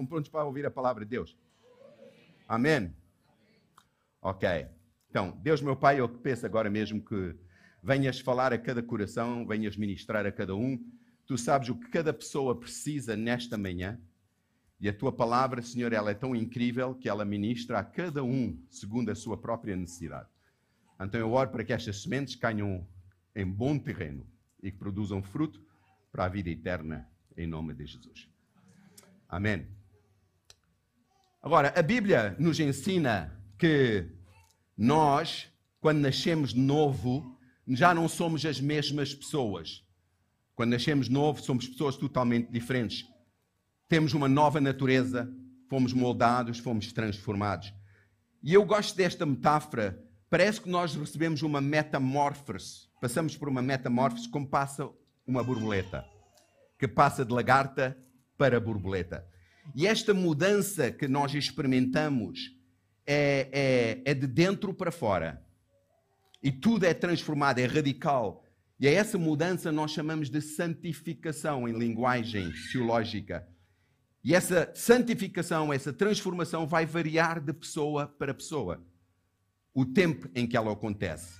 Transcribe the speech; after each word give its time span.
Estão 0.00 0.06
prontos 0.06 0.30
para 0.30 0.44
ouvir 0.44 0.64
a 0.64 0.70
palavra 0.70 1.04
de 1.04 1.10
Deus? 1.10 1.36
Amém? 2.48 2.90
Ok. 4.22 4.48
Então, 5.10 5.38
Deus, 5.42 5.60
meu 5.60 5.76
Pai, 5.76 6.00
eu 6.00 6.08
peço 6.08 6.46
agora 6.46 6.70
mesmo 6.70 7.04
que 7.04 7.36
venhas 7.82 8.18
falar 8.18 8.50
a 8.50 8.56
cada 8.56 8.82
coração, 8.82 9.46
venhas 9.46 9.76
ministrar 9.76 10.24
a 10.24 10.32
cada 10.32 10.56
um. 10.56 10.82
Tu 11.26 11.36
sabes 11.36 11.68
o 11.68 11.74
que 11.74 11.90
cada 11.90 12.14
pessoa 12.14 12.58
precisa 12.58 13.14
nesta 13.14 13.58
manhã. 13.58 14.00
E 14.80 14.88
a 14.88 14.94
tua 14.94 15.12
palavra, 15.12 15.60
Senhor, 15.60 15.92
ela 15.92 16.12
é 16.12 16.14
tão 16.14 16.34
incrível 16.34 16.94
que 16.94 17.06
ela 17.06 17.22
ministra 17.22 17.78
a 17.78 17.84
cada 17.84 18.24
um 18.24 18.58
segundo 18.70 19.10
a 19.10 19.14
sua 19.14 19.36
própria 19.36 19.76
necessidade. 19.76 20.30
Então 20.98 21.20
eu 21.20 21.30
oro 21.30 21.50
para 21.50 21.62
que 21.62 21.74
estas 21.74 22.02
sementes 22.02 22.36
caiam 22.36 22.88
em 23.36 23.44
bom 23.44 23.78
terreno 23.78 24.26
e 24.62 24.70
que 24.70 24.78
produzam 24.78 25.22
fruto 25.22 25.62
para 26.10 26.24
a 26.24 26.28
vida 26.28 26.48
eterna, 26.48 27.06
em 27.36 27.46
nome 27.46 27.74
de 27.74 27.84
Jesus. 27.84 28.30
Amém. 29.28 29.79
Agora, 31.42 31.72
a 31.74 31.80
Bíblia 31.80 32.36
nos 32.38 32.60
ensina 32.60 33.32
que 33.58 34.06
nós, 34.76 35.48
quando 35.80 35.98
nascemos 35.98 36.52
novo, 36.52 37.38
já 37.66 37.94
não 37.94 38.08
somos 38.08 38.44
as 38.44 38.60
mesmas 38.60 39.14
pessoas. 39.14 39.82
Quando 40.54 40.72
nascemos 40.72 41.08
novo, 41.08 41.40
somos 41.40 41.66
pessoas 41.66 41.96
totalmente 41.96 42.50
diferentes. 42.50 43.06
Temos 43.88 44.12
uma 44.12 44.28
nova 44.28 44.60
natureza, 44.60 45.32
fomos 45.70 45.94
moldados, 45.94 46.58
fomos 46.58 46.92
transformados. 46.92 47.72
E 48.42 48.52
eu 48.52 48.62
gosto 48.64 48.94
desta 48.94 49.24
metáfora. 49.24 49.98
Parece 50.28 50.60
que 50.60 50.68
nós 50.68 50.94
recebemos 50.94 51.40
uma 51.42 51.60
metamorfose. 51.62 52.88
Passamos 53.00 53.34
por 53.34 53.48
uma 53.48 53.62
metamorfose 53.62 54.28
como 54.28 54.46
passa 54.46 54.90
uma 55.26 55.42
borboleta, 55.42 56.04
que 56.78 56.86
passa 56.86 57.24
de 57.24 57.32
lagarta 57.32 57.96
para 58.36 58.60
borboleta. 58.60 59.26
E 59.74 59.86
esta 59.86 60.12
mudança 60.12 60.90
que 60.90 61.06
nós 61.06 61.34
experimentamos 61.34 62.56
é, 63.06 63.48
é, 64.04 64.10
é 64.10 64.14
de 64.14 64.26
dentro 64.26 64.74
para 64.74 64.90
fora. 64.90 65.44
E 66.42 66.50
tudo 66.50 66.84
é 66.84 66.94
transformado, 66.94 67.58
é 67.58 67.66
radical. 67.66 68.44
E 68.78 68.88
a 68.88 68.90
essa 68.90 69.18
mudança 69.18 69.70
nós 69.70 69.90
chamamos 69.90 70.30
de 70.30 70.40
santificação 70.40 71.68
em 71.68 71.78
linguagem 71.78 72.50
teológica. 72.72 73.46
E 74.22 74.34
essa 74.34 74.70
santificação, 74.74 75.72
essa 75.72 75.92
transformação 75.92 76.66
vai 76.66 76.86
variar 76.86 77.40
de 77.40 77.52
pessoa 77.52 78.06
para 78.06 78.34
pessoa. 78.34 78.82
O 79.74 79.84
tempo 79.84 80.28
em 80.34 80.46
que 80.46 80.56
ela 80.56 80.72
acontece. 80.72 81.38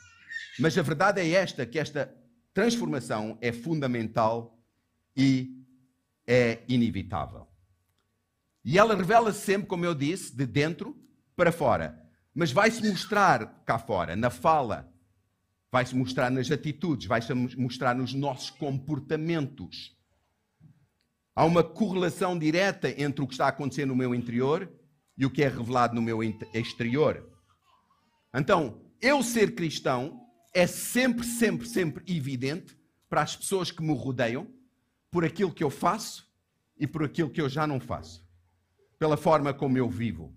Mas 0.58 0.76
a 0.76 0.82
verdade 0.82 1.20
é 1.20 1.30
esta, 1.30 1.66
que 1.66 1.78
esta 1.78 2.14
transformação 2.52 3.38
é 3.40 3.52
fundamental 3.52 4.58
e 5.16 5.64
é 6.26 6.60
inevitável. 6.68 7.49
E 8.64 8.78
ela 8.78 8.94
revela-se 8.94 9.40
sempre, 9.40 9.66
como 9.66 9.84
eu 9.84 9.94
disse, 9.94 10.34
de 10.34 10.46
dentro 10.46 10.96
para 11.34 11.50
fora. 11.50 11.98
Mas 12.34 12.52
vai-se 12.52 12.86
mostrar 12.86 13.62
cá 13.64 13.78
fora, 13.78 14.14
na 14.14 14.30
fala, 14.30 14.92
vai-se 15.72 15.96
mostrar 15.96 16.30
nas 16.30 16.50
atitudes, 16.50 17.06
vai-se 17.06 17.32
mostrar 17.34 17.94
nos 17.94 18.12
nossos 18.12 18.50
comportamentos. 18.50 19.96
Há 21.34 21.44
uma 21.44 21.64
correlação 21.64 22.38
direta 22.38 22.90
entre 23.00 23.22
o 23.24 23.26
que 23.26 23.34
está 23.34 23.46
a 23.46 23.48
acontecer 23.48 23.86
no 23.86 23.96
meu 23.96 24.14
interior 24.14 24.70
e 25.16 25.24
o 25.24 25.30
que 25.30 25.42
é 25.42 25.48
revelado 25.48 25.94
no 25.94 26.02
meu 26.02 26.22
exterior. 26.22 27.26
Então, 28.34 28.80
eu 29.00 29.22
ser 29.22 29.54
cristão 29.54 30.20
é 30.52 30.66
sempre, 30.66 31.24
sempre, 31.24 31.66
sempre 31.66 32.14
evidente 32.14 32.76
para 33.08 33.22
as 33.22 33.34
pessoas 33.34 33.70
que 33.70 33.82
me 33.82 33.94
rodeiam 33.94 34.46
por 35.10 35.24
aquilo 35.24 35.52
que 35.52 35.64
eu 35.64 35.70
faço 35.70 36.28
e 36.78 36.86
por 36.86 37.02
aquilo 37.02 37.30
que 37.30 37.40
eu 37.40 37.48
já 37.48 37.66
não 37.66 37.80
faço 37.80 38.29
pela 39.00 39.16
forma 39.16 39.54
como 39.54 39.78
eu 39.78 39.88
vivo. 39.88 40.36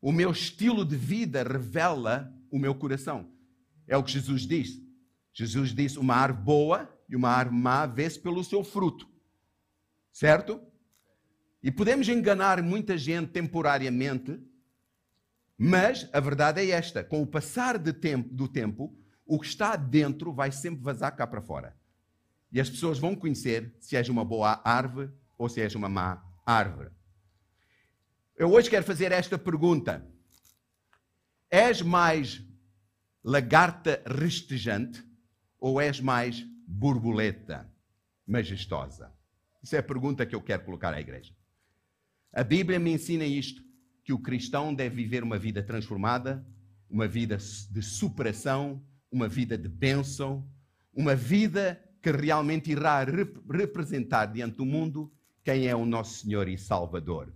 O 0.00 0.12
meu 0.12 0.30
estilo 0.30 0.84
de 0.84 0.96
vida 0.96 1.42
revela 1.42 2.32
o 2.48 2.56
meu 2.56 2.72
coração. 2.72 3.28
É 3.84 3.96
o 3.96 4.02
que 4.04 4.12
Jesus 4.12 4.46
diz. 4.46 4.80
Jesus 5.34 5.74
disse: 5.74 5.98
uma 5.98 6.14
árvore 6.14 6.44
boa 6.44 7.00
e 7.08 7.16
uma 7.16 7.28
árvore 7.28 7.60
má 7.60 7.84
vê-se 7.84 8.18
pelo 8.20 8.44
seu 8.44 8.62
fruto. 8.62 9.08
Certo? 10.12 10.62
E 11.60 11.72
podemos 11.72 12.08
enganar 12.08 12.62
muita 12.62 12.96
gente 12.96 13.32
temporariamente, 13.32 14.40
mas 15.58 16.08
a 16.12 16.20
verdade 16.20 16.60
é 16.60 16.70
esta: 16.70 17.02
com 17.02 17.20
o 17.20 17.26
passar 17.26 17.76
tempo, 17.92 18.32
do 18.32 18.46
tempo, 18.46 18.96
o 19.26 19.40
que 19.40 19.46
está 19.46 19.74
dentro 19.74 20.32
vai 20.32 20.52
sempre 20.52 20.80
vazar 20.80 21.16
cá 21.16 21.26
para 21.26 21.42
fora. 21.42 21.76
E 22.52 22.60
as 22.60 22.70
pessoas 22.70 23.00
vão 23.00 23.16
conhecer 23.16 23.74
se 23.80 23.96
és 23.96 24.08
uma 24.08 24.24
boa 24.24 24.60
árvore 24.64 25.10
ou 25.36 25.48
se 25.48 25.60
és 25.60 25.74
uma 25.74 25.88
má 25.88 26.22
árvore. 26.46 26.95
Eu 28.38 28.52
hoje 28.52 28.68
quero 28.68 28.84
fazer 28.84 29.12
esta 29.12 29.38
pergunta: 29.38 30.06
És 31.50 31.80
mais 31.80 32.42
lagarta 33.24 34.02
restejante 34.06 35.02
ou 35.58 35.80
és 35.80 36.00
mais 36.00 36.46
borboleta 36.66 37.66
majestosa? 38.26 39.10
Isso 39.62 39.74
é 39.74 39.78
a 39.78 39.82
pergunta 39.82 40.26
que 40.26 40.34
eu 40.34 40.42
quero 40.42 40.64
colocar 40.64 40.92
à 40.92 41.00
igreja. 41.00 41.34
A 42.30 42.44
Bíblia 42.44 42.78
me 42.78 42.92
ensina 42.92 43.24
isto: 43.24 43.62
que 44.04 44.12
o 44.12 44.18
cristão 44.18 44.74
deve 44.74 44.96
viver 44.96 45.22
uma 45.22 45.38
vida 45.38 45.62
transformada, 45.62 46.46
uma 46.90 47.08
vida 47.08 47.38
de 47.38 47.82
superação, 47.82 48.84
uma 49.10 49.28
vida 49.28 49.56
de 49.56 49.66
bênção, 49.66 50.46
uma 50.92 51.14
vida 51.14 51.82
que 52.02 52.12
realmente 52.12 52.70
irá 52.70 53.02
representar 53.50 54.26
diante 54.26 54.58
do 54.58 54.66
mundo 54.66 55.10
quem 55.42 55.68
é 55.68 55.74
o 55.74 55.86
nosso 55.86 56.20
Senhor 56.20 56.46
e 56.48 56.58
Salvador. 56.58 57.32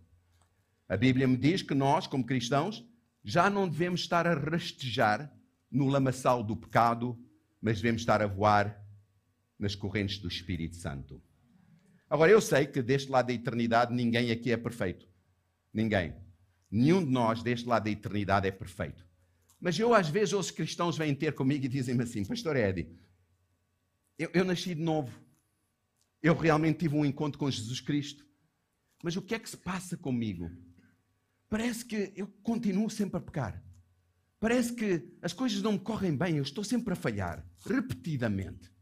A 0.90 0.96
Bíblia 0.96 1.28
me 1.28 1.36
diz 1.36 1.62
que 1.62 1.72
nós, 1.72 2.08
como 2.08 2.26
cristãos, 2.26 2.84
já 3.22 3.48
não 3.48 3.68
devemos 3.68 4.00
estar 4.00 4.26
a 4.26 4.34
rastejar 4.34 5.32
no 5.70 5.86
lamaçal 5.86 6.42
do 6.42 6.56
pecado, 6.56 7.16
mas 7.62 7.76
devemos 7.76 8.02
estar 8.02 8.20
a 8.20 8.26
voar 8.26 8.84
nas 9.56 9.76
correntes 9.76 10.18
do 10.18 10.26
Espírito 10.26 10.74
Santo. 10.74 11.22
Agora, 12.08 12.32
eu 12.32 12.40
sei 12.40 12.66
que 12.66 12.82
deste 12.82 13.08
lado 13.08 13.28
da 13.28 13.32
eternidade 13.32 13.94
ninguém 13.94 14.32
aqui 14.32 14.50
é 14.50 14.56
perfeito. 14.56 15.06
Ninguém. 15.72 16.12
Nenhum 16.68 17.04
de 17.04 17.10
nós 17.12 17.40
deste 17.40 17.68
lado 17.68 17.84
da 17.84 17.90
eternidade 17.90 18.48
é 18.48 18.50
perfeito. 18.50 19.06
Mas 19.60 19.78
eu, 19.78 19.94
às 19.94 20.08
vezes, 20.08 20.34
os 20.34 20.50
cristãos 20.50 20.98
vêm 20.98 21.14
ter 21.14 21.34
comigo 21.34 21.66
e 21.66 21.68
dizem-me 21.68 22.02
assim: 22.02 22.24
Pastor 22.24 22.56
Eddie, 22.56 22.98
eu, 24.18 24.28
eu 24.34 24.44
nasci 24.44 24.74
de 24.74 24.82
novo. 24.82 25.16
Eu 26.20 26.34
realmente 26.34 26.80
tive 26.80 26.96
um 26.96 27.04
encontro 27.04 27.38
com 27.38 27.48
Jesus 27.48 27.78
Cristo. 27.80 28.26
Mas 29.04 29.14
o 29.14 29.22
que 29.22 29.36
é 29.36 29.38
que 29.38 29.48
se 29.48 29.56
passa 29.56 29.96
comigo? 29.96 30.50
Parece 31.50 31.84
que 31.84 32.12
eu 32.16 32.28
continuo 32.42 32.88
sempre 32.88 33.18
a 33.18 33.20
pecar. 33.20 33.62
Parece 34.38 34.72
que 34.72 35.12
as 35.20 35.34
coisas 35.34 35.60
não 35.60 35.72
me 35.72 35.78
correm 35.80 36.16
bem, 36.16 36.36
eu 36.36 36.42
estou 36.42 36.64
sempre 36.64 36.94
a 36.94 36.96
falhar, 36.96 37.44
repetidamente. 37.66 38.72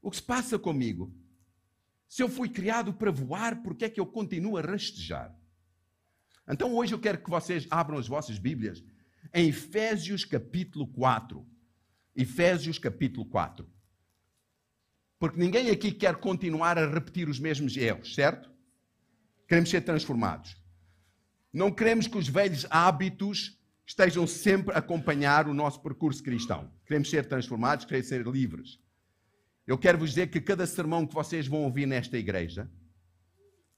O 0.00 0.10
que 0.10 0.16
se 0.16 0.22
passa 0.22 0.58
comigo? 0.58 1.14
Se 2.08 2.22
eu 2.22 2.28
fui 2.28 2.48
criado 2.48 2.94
para 2.94 3.10
voar, 3.10 3.62
por 3.62 3.74
que 3.74 3.84
é 3.84 3.90
que 3.90 4.00
eu 4.00 4.06
continuo 4.06 4.56
a 4.56 4.62
rastejar? 4.62 5.36
Então 6.48 6.74
hoje 6.74 6.94
eu 6.94 6.98
quero 6.98 7.18
que 7.18 7.28
vocês 7.28 7.66
abram 7.70 7.98
as 7.98 8.08
vossas 8.08 8.38
Bíblias 8.38 8.82
em 9.34 9.48
Efésios 9.48 10.24
capítulo 10.24 10.86
4. 10.86 11.46
Efésios 12.14 12.78
capítulo 12.78 13.26
4. 13.26 13.68
Porque 15.18 15.38
ninguém 15.38 15.70
aqui 15.70 15.92
quer 15.92 16.16
continuar 16.16 16.78
a 16.78 16.86
repetir 16.86 17.28
os 17.28 17.38
mesmos 17.38 17.76
erros, 17.76 18.14
certo? 18.14 18.50
Queremos 19.46 19.70
ser 19.70 19.82
transformados. 19.82 20.61
Não 21.52 21.70
queremos 21.70 22.06
que 22.06 22.16
os 22.16 22.28
velhos 22.28 22.66
hábitos 22.70 23.58
estejam 23.86 24.26
sempre 24.26 24.74
a 24.74 24.78
acompanhar 24.78 25.46
o 25.46 25.54
nosso 25.54 25.82
percurso 25.82 26.22
cristão. 26.22 26.72
Queremos 26.86 27.10
ser 27.10 27.26
transformados, 27.26 27.84
queremos 27.84 28.08
ser 28.08 28.26
livres. 28.26 28.80
Eu 29.66 29.76
quero 29.76 29.98
vos 29.98 30.10
dizer 30.10 30.28
que 30.28 30.40
cada 30.40 30.66
sermão 30.66 31.06
que 31.06 31.14
vocês 31.14 31.46
vão 31.46 31.64
ouvir 31.64 31.86
nesta 31.86 32.16
igreja, 32.16 32.70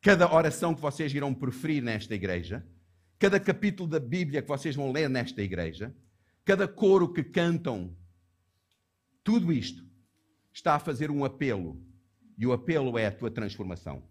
cada 0.01 0.33
oração 0.33 0.75
que 0.75 0.81
vocês 0.81 1.13
irão 1.13 1.35
preferir 1.35 1.83
nesta 1.83 2.15
igreja, 2.15 2.65
cada 3.19 3.41
capítulo 3.41 3.89
da 3.89 3.99
Bíblia 3.99 4.41
que 4.41 4.49
vocês 4.49 4.77
vão 4.77 4.93
ler 4.93 5.11
nesta 5.11 5.43
igreja, 5.43 5.95
cada 6.45 6.69
coro 6.69 7.13
que 7.13 7.25
cantam, 7.25 7.97
tudo 9.23 9.53
isto 9.53 9.85
está 10.53 10.75
a 10.75 10.79
fazer 10.79 11.11
um 11.11 11.25
apelo. 11.25 11.83
E 12.39 12.47
o 12.47 12.53
apelo 12.53 12.99
é 12.99 13.07
a 13.07 13.13
tua 13.13 13.31
transformação. 13.31 14.03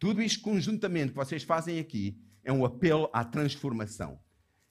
Tudo 0.00 0.22
isto 0.22 0.40
conjuntamente 0.40 1.10
que 1.10 1.16
vocês 1.16 1.42
fazem 1.42 1.78
aqui 1.78 2.18
é 2.42 2.50
um 2.50 2.64
apelo 2.64 3.10
à 3.12 3.22
transformação. 3.22 4.18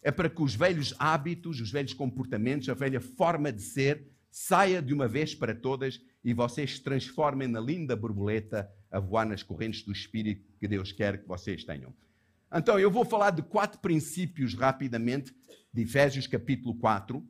É 0.01 0.11
para 0.11 0.27
que 0.27 0.41
os 0.41 0.55
velhos 0.55 0.95
hábitos, 0.97 1.61
os 1.61 1.69
velhos 1.69 1.93
comportamentos, 1.93 2.67
a 2.67 2.73
velha 2.73 2.99
forma 2.99 3.51
de 3.51 3.61
ser 3.61 4.09
saia 4.31 4.81
de 4.81 4.91
uma 4.91 5.07
vez 5.07 5.35
para 5.35 5.53
todas 5.53 6.01
e 6.23 6.33
vocês 6.33 6.77
se 6.77 6.81
transformem 6.81 7.47
na 7.47 7.59
linda 7.59 7.95
borboleta 7.95 8.67
a 8.89 8.99
voar 8.99 9.23
nas 9.23 9.43
correntes 9.43 9.83
do 9.83 9.91
Espírito 9.91 10.51
que 10.59 10.67
Deus 10.67 10.91
quer 10.91 11.21
que 11.21 11.27
vocês 11.27 11.63
tenham. 11.63 11.93
Então, 12.51 12.79
eu 12.79 12.89
vou 12.89 13.05
falar 13.05 13.29
de 13.29 13.43
quatro 13.43 13.79
princípios 13.79 14.55
rapidamente, 14.55 15.31
de 15.71 15.83
Efésios 15.83 16.25
capítulo 16.25 16.73
4, 16.79 17.23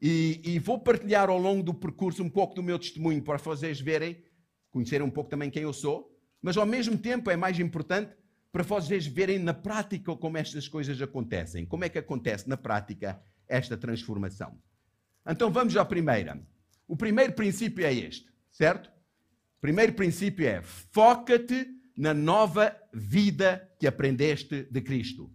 e, 0.00 0.40
e 0.44 0.58
vou 0.60 0.78
partilhar 0.78 1.28
ao 1.28 1.38
longo 1.38 1.64
do 1.64 1.74
percurso 1.74 2.22
um 2.22 2.30
pouco 2.30 2.54
do 2.54 2.62
meu 2.62 2.78
testemunho 2.78 3.20
para 3.20 3.38
vocês 3.38 3.80
verem, 3.80 4.22
conhecerem 4.70 5.04
um 5.04 5.10
pouco 5.10 5.28
também 5.28 5.50
quem 5.50 5.64
eu 5.64 5.72
sou, 5.72 6.15
mas 6.46 6.56
ao 6.56 6.64
mesmo 6.64 6.96
tempo 6.96 7.28
é 7.28 7.34
mais 7.34 7.58
importante 7.58 8.14
para 8.52 8.62
vocês 8.62 9.04
verem 9.04 9.36
na 9.36 9.52
prática 9.52 10.14
como 10.14 10.38
estas 10.38 10.68
coisas 10.68 11.02
acontecem. 11.02 11.66
Como 11.66 11.84
é 11.84 11.88
que 11.88 11.98
acontece 11.98 12.48
na 12.48 12.56
prática 12.56 13.20
esta 13.48 13.76
transformação? 13.76 14.56
Então 15.28 15.50
vamos 15.50 15.76
à 15.76 15.84
primeira. 15.84 16.40
O 16.86 16.96
primeiro 16.96 17.32
princípio 17.32 17.84
é 17.84 17.92
este, 17.92 18.32
certo? 18.52 18.86
O 19.58 19.60
primeiro 19.60 19.94
princípio 19.94 20.46
é 20.46 20.62
foca-te 20.62 21.66
na 21.96 22.14
nova 22.14 22.76
vida 22.94 23.68
que 23.80 23.86
aprendeste 23.88 24.68
de 24.70 24.80
Cristo. 24.80 25.28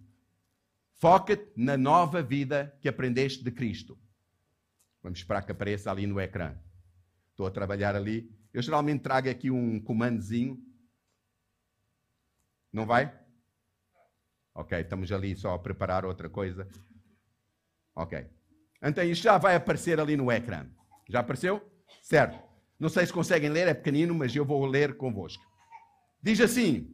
Foca-te 0.94 1.52
na 1.58 1.76
nova 1.76 2.24
vida 2.24 2.74
que 2.80 2.88
aprendeste 2.88 3.44
de 3.44 3.52
Cristo. 3.52 4.00
Vamos 5.04 5.20
esperar 5.20 5.42
que 5.42 5.52
apareça 5.52 5.92
ali 5.92 6.08
no 6.08 6.22
ecrã. 6.22 6.56
Estou 7.32 7.46
a 7.46 7.52
trabalhar 7.52 7.98
ali. 7.98 8.32
Eu 8.54 8.62
geralmente 8.62 9.02
trago 9.02 9.30
aqui 9.30 9.52
um 9.52 9.78
comandozinho. 9.78 10.71
Não 12.72 12.86
vai? 12.86 13.14
Ok, 14.54 14.80
estamos 14.80 15.12
ali 15.12 15.36
só 15.36 15.54
a 15.54 15.60
preparar 15.60 16.06
outra 16.06 16.30
coisa. 16.30 16.68
Ok. 17.96 18.26
Então 18.82 19.04
isto 19.04 19.24
já 19.24 19.38
vai 19.38 19.56
aparecer 19.56 20.00
ali 20.00 20.18
no 20.18 20.32
ecrã. 20.32 20.66
Já 21.10 21.20
apareceu? 21.20 21.62
Certo. 22.02 22.40
Não 22.80 22.90
sei 22.90 23.06
se 23.06 23.14
conseguem 23.14 23.50
ler, 23.50 23.68
é 23.68 23.74
pequenino, 23.74 24.16
mas 24.16 24.36
eu 24.36 24.44
vou 24.44 24.66
ler 24.66 24.98
convosco. 24.98 25.44
Diz 26.22 26.40
assim: 26.42 26.94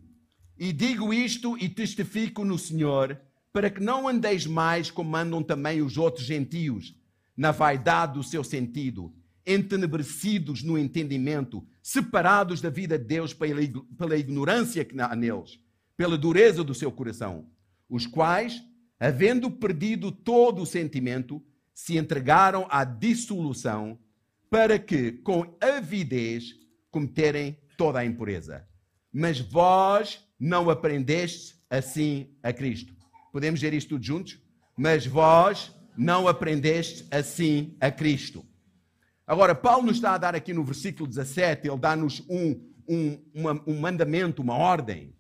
E 0.58 0.74
digo 0.74 1.14
isto 1.14 1.58
e 1.58 1.70
testifico 1.70 2.44
no 2.44 2.58
Senhor, 2.58 3.20
para 3.54 3.70
que 3.70 3.82
não 3.82 4.08
andeis 4.08 4.46
mais 4.46 4.92
como 4.92 5.16
andam 5.16 5.42
também 5.42 5.82
os 5.82 5.98
outros 5.98 6.26
gentios, 6.26 6.96
na 7.36 7.52
vaidade 7.52 8.14
do 8.14 8.24
seu 8.24 8.44
sentido, 8.44 9.14
entenebrecidos 9.46 10.62
no 10.62 10.78
entendimento, 10.78 11.66
separados 11.82 12.60
da 12.60 12.70
vida 12.70 13.00
de 13.00 13.06
Deus 13.06 13.34
pela 13.34 14.18
ignorância 14.18 14.84
que 14.84 15.00
há 15.00 15.16
neles, 15.16 15.60
pela 15.98 16.18
dureza 16.18 16.64
do 16.64 16.76
seu 16.76 16.92
coração, 16.92 17.50
os 17.90 18.06
quais, 18.06 18.64
havendo 19.00 19.50
perdido 19.50 20.12
todo 20.12 20.62
o 20.62 20.66
sentimento, 20.66 21.44
se 21.74 21.98
entregaram 21.98 22.68
à 22.70 22.84
dissolução, 22.84 24.00
para 24.50 24.80
que, 24.80 25.12
com 25.12 25.58
avidez, 25.60 26.56
cometerem 26.90 27.58
toda 27.76 28.00
a 28.00 28.06
impureza. 28.06 28.66
Mas 29.12 29.40
vós 29.40 30.24
não 30.40 30.70
aprendeste 30.70 31.56
assim 31.70 32.30
a 32.42 32.54
Cristo. 32.54 32.96
Podemos 33.34 33.60
ver 33.60 33.74
isto 33.74 33.90
tudo 33.90 34.06
juntos? 34.06 34.40
Mas 34.78 35.06
vós 35.06 35.76
não 35.98 36.28
aprendeste 36.28 37.06
assim 37.12 37.76
a 37.82 37.92
Cristo. 37.92 38.46
Agora, 39.26 39.54
Paulo 39.54 39.88
nos 39.88 39.98
está 39.98 40.14
a 40.14 40.18
dar 40.18 40.36
aqui 40.36 40.54
no 40.54 40.64
versículo 40.64 41.08
17, 41.08 41.68
ele 41.68 41.78
dá-nos 41.78 42.24
um, 42.30 42.62
um, 42.88 43.20
uma, 43.34 43.64
um 43.68 43.80
mandamento, 43.80 44.42
uma 44.42 44.54
ordem. 44.56 45.14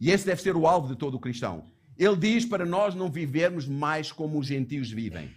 E 0.00 0.10
esse 0.10 0.24
deve 0.24 0.40
ser 0.40 0.56
o 0.56 0.66
alvo 0.66 0.88
de 0.88 0.96
todo 0.96 1.20
cristão. 1.20 1.70
Ele 1.96 2.16
diz 2.16 2.46
para 2.46 2.64
nós 2.64 2.94
não 2.94 3.10
vivermos 3.10 3.66
mais 3.66 4.10
como 4.10 4.38
os 4.38 4.46
gentios 4.46 4.90
vivem. 4.90 5.30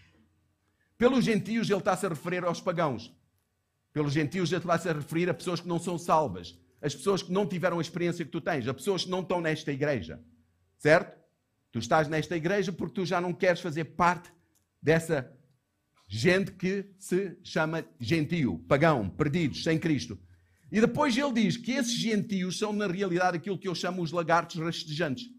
Pelos 0.97 1.25
gentios, 1.25 1.69
ele 1.69 1.79
está-se 1.79 2.05
a 2.05 2.09
referir 2.09 2.45
aos 2.45 2.61
pagãos. 2.61 3.13
Pelos 3.91 4.13
gentios, 4.13 4.51
ele 4.51 4.61
está-se 4.61 4.87
a 4.87 4.93
referir 4.93 5.29
a 5.29 5.33
pessoas 5.33 5.59
que 5.59 5.67
não 5.67 5.77
são 5.77 5.97
salvas, 5.97 6.57
as 6.81 6.95
pessoas 6.95 7.21
que 7.21 7.31
não 7.31 7.45
tiveram 7.45 7.79
a 7.79 7.81
experiência 7.81 8.23
que 8.23 8.31
tu 8.31 8.39
tens, 8.39 8.67
as 8.67 8.75
pessoas 8.75 9.03
que 9.03 9.11
não 9.11 9.19
estão 9.19 9.41
nesta 9.41 9.71
igreja. 9.71 10.23
Certo? 10.77 11.21
Tu 11.71 11.79
estás 11.79 12.07
nesta 12.07 12.37
igreja 12.37 12.71
porque 12.71 12.93
tu 12.93 13.05
já 13.05 13.19
não 13.19 13.33
queres 13.33 13.59
fazer 13.59 13.83
parte 13.83 14.31
dessa 14.81 15.29
gente 16.07 16.51
que 16.51 16.85
se 16.99 17.37
chama 17.43 17.83
gentio, 17.99 18.59
pagão, 18.67 19.09
perdidos, 19.09 19.63
sem 19.63 19.77
Cristo. 19.77 20.17
E 20.73 20.81
depois 20.81 21.15
ele 21.15 21.33
diz 21.33 21.55
que 21.55 21.73
esses 21.73 21.93
gentios 21.93 22.57
são, 22.57 22.73
na 22.73 22.87
realidade, 22.87 23.37
aquilo 23.37 23.59
que 23.59 23.67
eu 23.67 23.75
chamo 23.75 24.01
os 24.01 24.11
lagartos 24.11 24.59
rastejantes. 24.59 25.29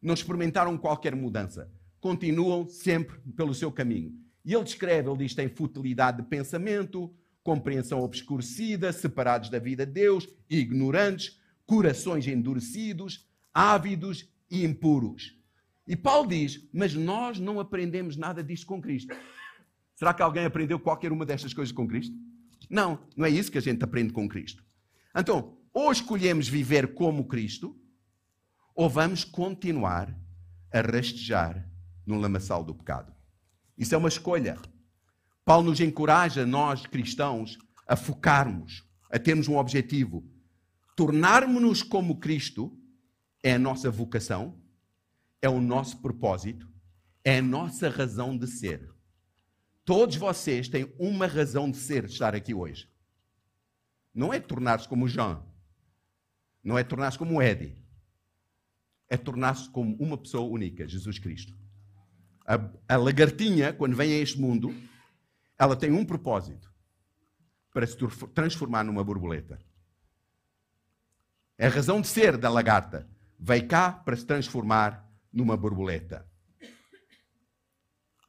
Não 0.00 0.14
experimentaram 0.14 0.78
qualquer 0.78 1.16
mudança. 1.16 1.68
Continuam 1.98 2.68
sempre 2.68 3.18
pelo 3.36 3.52
seu 3.52 3.72
caminho. 3.72 4.14
E 4.44 4.54
ele 4.54 4.62
descreve, 4.62 5.08
ele 5.08 5.18
diz, 5.18 5.34
tem 5.34 5.48
futilidade 5.48 6.22
de 6.22 6.28
pensamento, 6.28 7.12
compreensão 7.42 8.00
obscurecida, 8.00 8.92
separados 8.92 9.50
da 9.50 9.58
vida 9.58 9.84
de 9.84 9.90
Deus, 9.90 10.28
ignorantes, 10.48 11.40
corações 11.66 12.28
endurecidos, 12.28 13.28
ávidos 13.52 14.30
e 14.48 14.64
impuros. 14.64 15.36
E 15.84 15.96
Paulo 15.96 16.28
diz: 16.28 16.64
Mas 16.72 16.94
nós 16.94 17.40
não 17.40 17.58
aprendemos 17.58 18.16
nada 18.16 18.40
disto 18.40 18.66
com 18.66 18.80
Cristo. 18.80 19.12
Será 19.96 20.14
que 20.14 20.22
alguém 20.22 20.44
aprendeu 20.44 20.78
qualquer 20.78 21.10
uma 21.10 21.26
destas 21.26 21.52
coisas 21.52 21.72
com 21.72 21.88
Cristo? 21.88 22.14
Não, 22.70 23.00
não 23.16 23.26
é 23.26 23.30
isso 23.30 23.50
que 23.50 23.58
a 23.58 23.62
gente 23.62 23.82
aprende 23.82 24.12
com 24.12 24.28
Cristo. 24.28 24.64
Então, 25.14 25.58
ou 25.72 25.90
escolhemos 25.90 26.48
viver 26.48 26.94
como 26.94 27.26
Cristo, 27.26 27.76
ou 28.74 28.88
vamos 28.88 29.24
continuar 29.24 30.16
a 30.72 30.80
rastejar 30.80 31.68
no 32.06 32.16
lamaçal 32.16 32.64
do 32.64 32.74
pecado. 32.74 33.12
Isso 33.76 33.94
é 33.94 33.98
uma 33.98 34.08
escolha. 34.08 34.56
Paulo 35.44 35.70
nos 35.70 35.80
encoraja, 35.80 36.46
nós 36.46 36.86
cristãos, 36.86 37.58
a 37.86 37.96
focarmos, 37.96 38.84
a 39.10 39.18
termos 39.18 39.48
um 39.48 39.56
objetivo. 39.56 40.24
Tornarmos-nos 40.96 41.82
como 41.82 42.20
Cristo 42.20 42.76
é 43.42 43.54
a 43.54 43.58
nossa 43.58 43.90
vocação, 43.90 44.60
é 45.42 45.48
o 45.48 45.60
nosso 45.60 46.00
propósito, 46.00 46.70
é 47.24 47.38
a 47.38 47.42
nossa 47.42 47.88
razão 47.88 48.36
de 48.36 48.46
ser. 48.46 48.89
Todos 49.84 50.16
vocês 50.16 50.68
têm 50.68 50.92
uma 50.98 51.26
razão 51.26 51.70
de 51.70 51.76
ser, 51.76 52.06
de 52.06 52.12
estar 52.12 52.34
aqui 52.34 52.54
hoje. 52.54 52.88
Não 54.14 54.32
é 54.32 54.40
tornar-se 54.40 54.88
como 54.88 55.04
o 55.04 55.08
João, 55.08 55.44
não 56.62 56.78
é 56.78 56.84
tornar-se 56.84 57.18
como 57.18 57.36
o 57.36 57.42
Eddie, 57.42 57.82
é 59.08 59.16
tornar-se 59.16 59.68
como 59.70 59.96
uma 59.96 60.16
pessoa 60.16 60.48
única, 60.48 60.86
Jesus 60.86 61.18
Cristo. 61.18 61.56
A, 62.46 62.94
a 62.94 62.96
lagartinha, 62.96 63.72
quando 63.72 63.96
vem 63.96 64.12
a 64.12 64.18
este 64.18 64.40
mundo, 64.40 64.74
ela 65.58 65.76
tem 65.76 65.90
um 65.90 66.04
propósito: 66.04 66.72
para 67.72 67.86
se 67.86 67.96
transformar 68.34 68.84
numa 68.84 69.04
borboleta. 69.04 69.58
É 71.58 71.66
a 71.66 71.70
razão 71.70 72.00
de 72.00 72.08
ser 72.08 72.36
da 72.36 72.48
lagarta. 72.48 73.08
Veio 73.38 73.66
cá 73.68 73.92
para 73.92 74.16
se 74.16 74.24
transformar 74.24 75.06
numa 75.32 75.56
borboleta. 75.56 76.29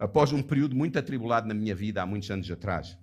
Após 0.02 0.34
um 0.34 0.42
período 0.42 0.76
muito 0.76 0.98
atribulado 0.98 1.48
na 1.48 1.54
minha 1.54 1.76
vida, 1.76 2.02
há 2.02 2.08
muitos 2.08 2.32
anos 2.32 2.50
atrás, 2.50 2.98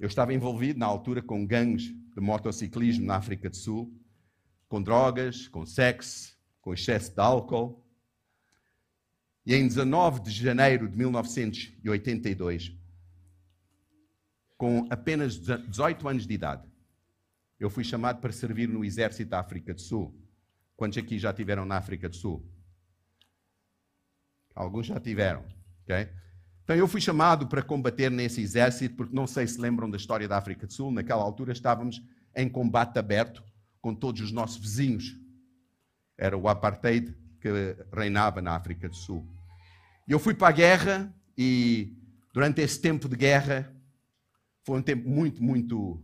eu 0.00 0.08
estava 0.08 0.34
envolvido 0.34 0.80
na 0.80 0.86
altura 0.86 1.22
com 1.22 1.46
gangues 1.46 1.84
de 1.84 2.20
motociclismo 2.20 3.06
na 3.06 3.14
África 3.14 3.48
do 3.48 3.54
Sul, 3.54 3.96
com 4.66 4.82
drogas, 4.82 5.46
com 5.46 5.64
sexo, 5.64 6.36
com 6.60 6.74
excesso 6.74 7.14
de 7.14 7.20
álcool. 7.20 7.86
E 9.46 9.54
em 9.54 9.68
19 9.68 10.22
de 10.22 10.32
janeiro 10.32 10.88
de 10.88 10.98
1982, 10.98 12.76
com 14.56 14.88
apenas 14.90 15.38
18 15.38 16.08
anos 16.08 16.26
de 16.26 16.34
idade, 16.34 16.68
eu 17.60 17.70
fui 17.70 17.84
chamado 17.84 18.20
para 18.20 18.32
servir 18.32 18.68
no 18.68 18.84
exército 18.84 19.30
da 19.30 19.38
África 19.38 19.72
do 19.72 19.80
Sul. 19.80 20.20
Quantos 20.74 20.98
aqui 20.98 21.16
já 21.16 21.32
tiveram 21.32 21.64
na 21.64 21.76
África 21.76 22.08
do 22.08 22.16
Sul? 22.16 22.44
Alguns 24.54 24.86
já 24.86 25.00
tiveram, 25.00 25.44
ok? 25.82 26.08
Então 26.62 26.74
eu 26.76 26.88
fui 26.88 27.00
chamado 27.00 27.46
para 27.46 27.62
combater 27.62 28.10
nesse 28.10 28.40
exército, 28.40 28.94
porque 28.94 29.14
não 29.14 29.26
sei 29.26 29.46
se 29.46 29.60
lembram 29.60 29.90
da 29.90 29.96
história 29.96 30.26
da 30.26 30.38
África 30.38 30.66
do 30.66 30.72
Sul, 30.72 30.90
naquela 30.90 31.22
altura 31.22 31.52
estávamos 31.52 32.02
em 32.34 32.48
combate 32.48 32.98
aberto 32.98 33.44
com 33.80 33.94
todos 33.94 34.22
os 34.22 34.32
nossos 34.32 34.56
vizinhos. 34.56 35.14
Era 36.16 36.36
o 36.38 36.48
apartheid 36.48 37.14
que 37.40 37.48
reinava 37.92 38.40
na 38.40 38.56
África 38.56 38.88
do 38.88 38.96
Sul. 38.96 39.28
E 40.08 40.12
eu 40.12 40.18
fui 40.18 40.32
para 40.32 40.48
a 40.48 40.52
guerra 40.52 41.14
e 41.36 41.94
durante 42.32 42.62
esse 42.62 42.80
tempo 42.80 43.08
de 43.08 43.16
guerra 43.16 43.70
foi 44.64 44.78
um 44.78 44.82
tempo 44.82 45.06
muito, 45.06 45.42
muito 45.42 46.02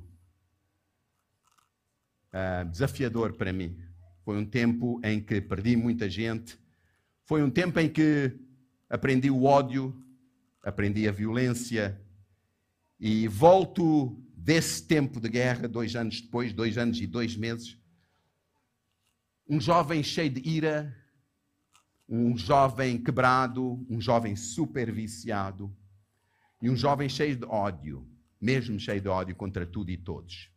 uh, 2.35 2.69
desafiador 2.71 3.33
para 3.33 3.51
mim. 3.53 3.79
Foi 4.27 4.37
um 4.37 4.45
tempo 4.45 5.01
em 5.03 5.19
que 5.19 5.41
perdi 5.41 5.75
muita 5.75 6.11
gente. 6.11 6.60
Foi 7.31 7.45
um 7.45 7.49
tempo 7.49 7.79
em 7.79 7.89
que 7.89 8.37
aprendi 8.89 9.31
o 9.31 9.45
ódio, 9.45 9.97
aprendi 10.65 11.07
a 11.07 11.13
violência. 11.13 12.05
E 12.99 13.29
volto 13.29 14.21
desse 14.35 14.85
tempo 14.85 15.21
de 15.21 15.29
guerra, 15.29 15.69
dois 15.69 15.95
anos 15.95 16.21
depois, 16.21 16.53
dois 16.53 16.77
anos 16.77 17.01
e 17.01 17.07
dois 17.07 17.37
meses. 17.37 17.79
Um 19.49 19.61
jovem 19.61 20.03
cheio 20.03 20.29
de 20.29 20.41
ira, 20.41 20.93
um 22.09 22.37
jovem 22.37 23.01
quebrado, 23.01 23.87
um 23.89 24.01
jovem 24.01 24.35
super 24.35 24.91
viciado 24.91 25.73
e 26.61 26.69
um 26.69 26.75
jovem 26.75 27.09
cheio 27.09 27.37
de 27.37 27.45
ódio, 27.45 28.11
mesmo 28.41 28.77
cheio 28.81 29.01
de 29.01 29.09
ódio 29.09 29.37
contra 29.37 29.65
tudo 29.65 29.93
e 29.93 29.97
todos. 29.97 30.51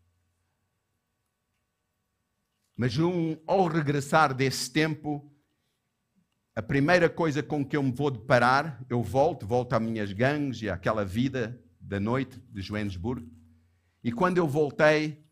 Mas 2.75 2.97
um, 2.97 3.37
ao 3.45 3.67
regressar 3.67 4.33
desse 4.33 4.73
tempo, 4.73 5.31
a 6.55 6.61
primeira 6.61 7.09
coisa 7.09 7.41
com 7.41 7.65
que 7.65 7.75
eu 7.75 7.81
me 7.81 7.91
vou 7.91 8.11
deparar, 8.11 8.83
eu 8.89 9.01
volto, 9.01 9.45
volto 9.45 9.73
às 9.73 9.81
minhas 9.81 10.13
gangues 10.13 10.61
e 10.61 10.69
àquela 10.69 11.03
vida 11.03 11.59
da 11.79 11.99
noite 11.99 12.39
de 12.49 12.61
Joanesburgo. 12.61 13.27
E 14.03 14.11
quando 14.11 14.37
eu 14.37 14.47
voltei, 14.47 15.25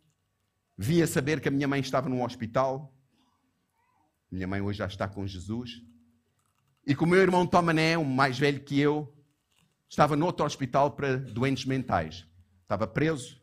vim 0.77 1.01
a 1.01 1.07
saber 1.07 1.39
que 1.39 1.47
a 1.47 1.51
minha 1.51 1.67
mãe 1.67 1.79
estava 1.79 2.09
num 2.09 2.23
hospital. 2.23 2.91
Minha 4.31 4.47
mãe 4.47 4.61
hoje 4.61 4.79
já 4.79 4.87
está 4.87 5.07
com 5.07 5.27
Jesus. 5.27 5.83
E 6.87 6.95
com 6.95 7.05
o 7.05 7.07
meu 7.07 7.19
irmão 7.19 7.45
Tomané, 7.45 7.97
um 7.97 8.03
mais 8.03 8.39
velho 8.39 8.63
que 8.63 8.79
eu, 8.79 9.13
estava 9.87 10.15
noutro 10.15 10.45
hospital 10.45 10.91
para 10.91 11.17
doentes 11.17 11.65
mentais. 11.65 12.25
Estava 12.63 12.87
preso, 12.87 13.39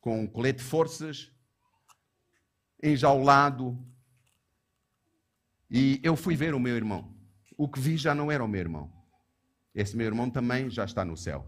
com 0.00 0.22
um 0.22 0.26
colete 0.26 0.58
de 0.58 0.64
forças, 0.64 1.30
enjaulado. 2.82 3.78
E 5.70 6.00
eu 6.02 6.16
fui 6.16 6.36
ver 6.36 6.54
o 6.54 6.60
meu 6.60 6.76
irmão. 6.76 7.14
O 7.56 7.68
que 7.68 7.80
vi 7.80 7.96
já 7.96 8.14
não 8.14 8.30
era 8.30 8.44
o 8.44 8.48
meu 8.48 8.60
irmão. 8.60 8.92
Esse 9.74 9.96
meu 9.96 10.06
irmão 10.06 10.30
também 10.30 10.70
já 10.70 10.84
está 10.84 11.04
no 11.04 11.16
céu. 11.16 11.46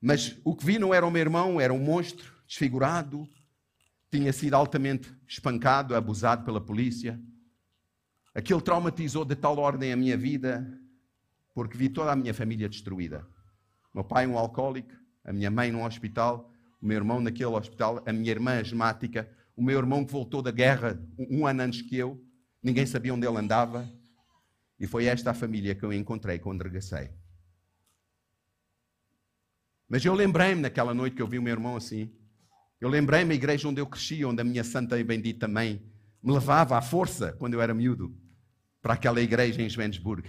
Mas 0.00 0.38
o 0.44 0.56
que 0.56 0.64
vi 0.64 0.78
não 0.78 0.92
era 0.92 1.06
o 1.06 1.10
meu 1.10 1.20
irmão, 1.20 1.60
era 1.60 1.72
um 1.72 1.78
monstro 1.78 2.32
desfigurado, 2.46 3.28
tinha 4.10 4.32
sido 4.32 4.54
altamente 4.54 5.14
espancado, 5.28 5.94
abusado 5.94 6.44
pela 6.44 6.60
polícia. 6.60 7.20
Aquilo 8.34 8.60
traumatizou 8.60 9.24
de 9.24 9.36
tal 9.36 9.58
ordem 9.58 9.92
a 9.92 9.96
minha 9.96 10.16
vida, 10.16 10.66
porque 11.54 11.78
vi 11.78 11.88
toda 11.88 12.12
a 12.12 12.16
minha 12.16 12.34
família 12.34 12.68
destruída. 12.68 13.26
Meu 13.94 14.02
pai, 14.02 14.26
um 14.26 14.36
alcoólico, 14.36 14.92
a 15.24 15.32
minha 15.32 15.50
mãe 15.50 15.70
num 15.70 15.84
hospital, 15.84 16.50
o 16.80 16.86
meu 16.86 16.96
irmão 16.96 17.20
naquele 17.20 17.50
hospital, 17.50 18.02
a 18.04 18.12
minha 18.12 18.30
irmã 18.30 18.58
asmática, 18.58 19.30
o 19.54 19.62
meu 19.62 19.78
irmão 19.78 20.04
que 20.04 20.12
voltou 20.12 20.42
da 20.42 20.50
guerra 20.50 21.00
um 21.30 21.46
ano 21.46 21.62
antes 21.62 21.82
que 21.82 21.96
eu, 21.96 22.20
ninguém 22.62 22.86
sabia 22.86 23.12
onde 23.12 23.26
ele 23.26 23.38
andava. 23.38 23.90
E 24.78 24.86
foi 24.86 25.06
esta 25.06 25.30
a 25.30 25.34
família 25.34 25.74
que 25.74 25.84
eu 25.84 25.92
encontrei 25.92 26.38
quando 26.38 26.62
regressei. 26.62 27.10
Mas 29.88 30.04
eu 30.04 30.14
lembrei-me 30.14 30.62
naquela 30.62 30.94
noite 30.94 31.16
que 31.16 31.22
eu 31.22 31.28
vi 31.28 31.38
o 31.38 31.42
meu 31.42 31.52
irmão 31.52 31.76
assim. 31.76 32.10
Eu 32.80 32.88
lembrei-me 32.88 33.28
da 33.28 33.34
igreja 33.34 33.68
onde 33.68 33.80
eu 33.80 33.86
cresci, 33.86 34.24
onde 34.24 34.40
a 34.40 34.44
minha 34.44 34.64
santa 34.64 34.98
e 34.98 35.04
bendita 35.04 35.46
mãe 35.46 35.84
me 36.22 36.32
levava 36.32 36.78
à 36.78 36.82
força 36.82 37.32
quando 37.32 37.54
eu 37.54 37.60
era 37.60 37.74
miúdo 37.74 38.16
para 38.80 38.94
aquela 38.94 39.20
igreja 39.20 39.62
em 39.62 39.68
Joanesburgo. 39.68 40.28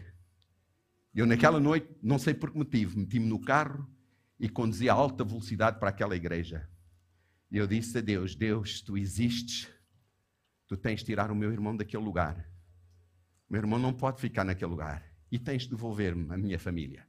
Eu 1.16 1.26
naquela 1.26 1.60
noite, 1.60 1.88
não 2.02 2.20
sei 2.20 2.34
por 2.34 2.52
que 2.52 2.58
motivo, 2.58 3.00
meti-me 3.00 3.26
no 3.26 3.40
carro 3.40 3.88
e 4.40 4.50
conduzia 4.50 4.92
a 4.92 4.96
alta 4.96 5.24
velocidade 5.24 5.80
para 5.80 5.90
aquela 5.90 6.16
igreja. 6.16 6.68
E 7.52 7.58
eu 7.58 7.68
disse 7.68 7.98
a 7.98 8.02
Deus: 8.02 8.36
Deus, 8.36 8.82
tu 8.82 8.98
existes, 8.98 9.70
tu 10.68 10.78
tens 10.78 11.00
de 11.00 11.06
tirar 11.06 11.32
o 11.32 11.36
meu 11.36 11.52
irmão 11.52 11.76
daquele 11.76 12.04
lugar. 12.04 12.50
O 13.50 13.54
meu 13.54 13.62
irmão 13.62 13.80
não 13.80 13.94
pode 13.94 14.20
ficar 14.20 14.44
naquele 14.44 14.72
lugar. 14.72 15.04
E 15.32 15.40
tens 15.40 15.64
de 15.64 15.70
devolver-me 15.70 16.32
a 16.34 16.38
minha 16.38 16.60
família. 16.60 17.08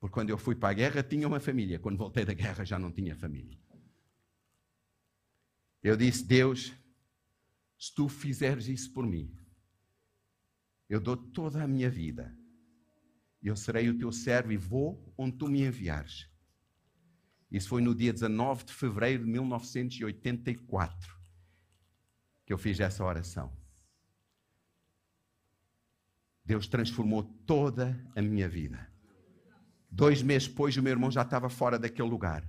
Porque 0.00 0.14
quando 0.14 0.30
eu 0.30 0.38
fui 0.38 0.54
para 0.54 0.70
a 0.70 0.74
guerra 0.74 1.02
tinha 1.02 1.26
uma 1.26 1.40
família, 1.40 1.78
quando 1.78 1.98
voltei 1.98 2.24
da 2.24 2.32
guerra 2.32 2.64
já 2.64 2.78
não 2.78 2.92
tinha 2.92 3.16
família. 3.16 3.58
Eu 5.82 5.96
disse: 5.96 6.24
Deus, 6.24 6.72
se 7.78 7.94
tu 7.94 8.08
fizeres 8.08 8.68
isso 8.68 8.92
por 8.92 9.06
mim, 9.06 9.36
eu 10.88 11.00
dou 11.00 11.16
toda 11.16 11.62
a 11.62 11.68
minha 11.68 11.90
vida. 11.90 12.36
Eu 13.42 13.56
serei 13.56 13.90
o 13.90 13.98
teu 13.98 14.10
servo 14.10 14.52
e 14.52 14.56
vou 14.56 15.12
onde 15.18 15.36
tu 15.36 15.48
me 15.48 15.62
enviares. 15.62 16.30
Isso 17.50 17.68
foi 17.68 17.82
no 17.82 17.94
dia 17.94 18.12
19 18.12 18.64
de 18.64 18.72
fevereiro 18.72 19.24
de 19.24 19.30
1984 19.30 21.23
que 22.44 22.52
eu 22.52 22.58
fiz 22.58 22.80
essa 22.80 23.04
oração. 23.04 23.52
Deus 26.44 26.66
transformou 26.66 27.22
toda 27.46 27.98
a 28.14 28.20
minha 28.20 28.48
vida. 28.48 28.86
Dois 29.90 30.22
meses 30.22 30.48
depois, 30.48 30.76
o 30.76 30.82
meu 30.82 30.90
irmão 30.90 31.10
já 31.10 31.22
estava 31.22 31.48
fora 31.48 31.78
daquele 31.78 32.08
lugar. 32.08 32.46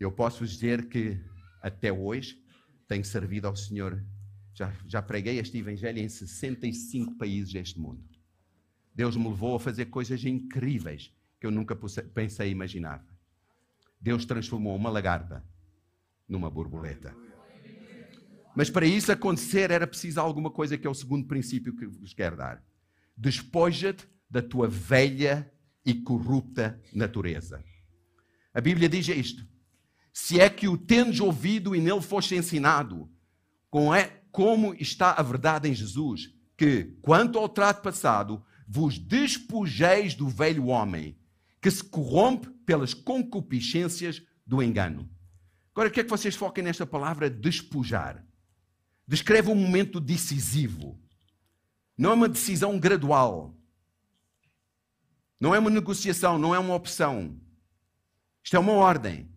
Eu 0.00 0.10
posso 0.10 0.46
dizer 0.46 0.88
que 0.88 1.20
até 1.60 1.92
hoje 1.92 2.42
tenho 2.86 3.04
servido 3.04 3.46
ao 3.46 3.56
Senhor 3.56 4.02
já, 4.54 4.72
já 4.86 5.02
preguei 5.02 5.38
este 5.38 5.58
Evangelho 5.58 5.98
em 5.98 6.08
65 6.08 7.16
países 7.16 7.52
deste 7.52 7.78
mundo. 7.78 8.02
Deus 8.94 9.16
me 9.16 9.28
levou 9.28 9.56
a 9.56 9.60
fazer 9.60 9.86
coisas 9.86 10.24
incríveis 10.24 11.12
que 11.40 11.46
eu 11.46 11.50
nunca 11.50 11.76
pensei 12.14 12.50
imaginar. 12.50 13.04
Deus 14.00 14.24
transformou 14.24 14.76
uma 14.76 14.90
lagarta 14.90 15.44
numa 16.28 16.48
borboleta. 16.48 17.23
Mas 18.54 18.70
para 18.70 18.86
isso 18.86 19.10
acontecer 19.10 19.70
era 19.70 19.86
preciso 19.86 20.20
alguma 20.20 20.50
coisa 20.50 20.78
que 20.78 20.86
é 20.86 20.90
o 20.90 20.94
segundo 20.94 21.26
princípio 21.26 21.74
que 21.74 21.86
vos 21.86 22.14
quero 22.14 22.36
dar. 22.36 22.62
Despoja-te 23.16 24.06
da 24.30 24.40
tua 24.40 24.68
velha 24.68 25.50
e 25.84 25.94
corrupta 25.94 26.80
natureza. 26.92 27.62
A 28.52 28.60
Bíblia 28.60 28.88
diz 28.88 29.08
isto: 29.08 29.46
se 30.12 30.40
é 30.40 30.48
que 30.48 30.68
o 30.68 30.78
tendes 30.78 31.20
ouvido 31.20 31.74
e 31.74 31.80
nele 31.80 32.00
foste 32.00 32.36
ensinado, 32.36 33.10
com, 33.68 33.92
é, 33.92 34.22
como 34.30 34.74
está 34.74 35.12
a 35.12 35.22
verdade 35.22 35.68
em 35.68 35.74
Jesus, 35.74 36.32
que, 36.56 36.96
quanto 37.02 37.38
ao 37.38 37.48
trato 37.48 37.82
passado, 37.82 38.44
vos 38.66 38.98
despojeis 38.98 40.14
do 40.14 40.28
velho 40.28 40.66
homem, 40.66 41.18
que 41.60 41.70
se 41.70 41.82
corrompe 41.82 42.48
pelas 42.64 42.94
concupiscências 42.94 44.22
do 44.46 44.62
engano. 44.62 45.10
Agora, 45.72 45.90
quer 45.90 46.04
que 46.04 46.10
vocês 46.10 46.36
foquem 46.36 46.62
nesta 46.62 46.86
palavra 46.86 47.28
despojar. 47.28 48.24
Descreve 49.06 49.50
um 49.50 49.54
momento 49.54 50.00
decisivo. 50.00 50.98
Não 51.96 52.10
é 52.10 52.14
uma 52.14 52.28
decisão 52.28 52.78
gradual. 52.78 53.54
Não 55.38 55.54
é 55.54 55.58
uma 55.58 55.70
negociação, 55.70 56.38
não 56.38 56.54
é 56.54 56.58
uma 56.58 56.74
opção. 56.74 57.38
Isto 58.42 58.56
é 58.56 58.58
uma 58.58 58.72
ordem. 58.72 59.28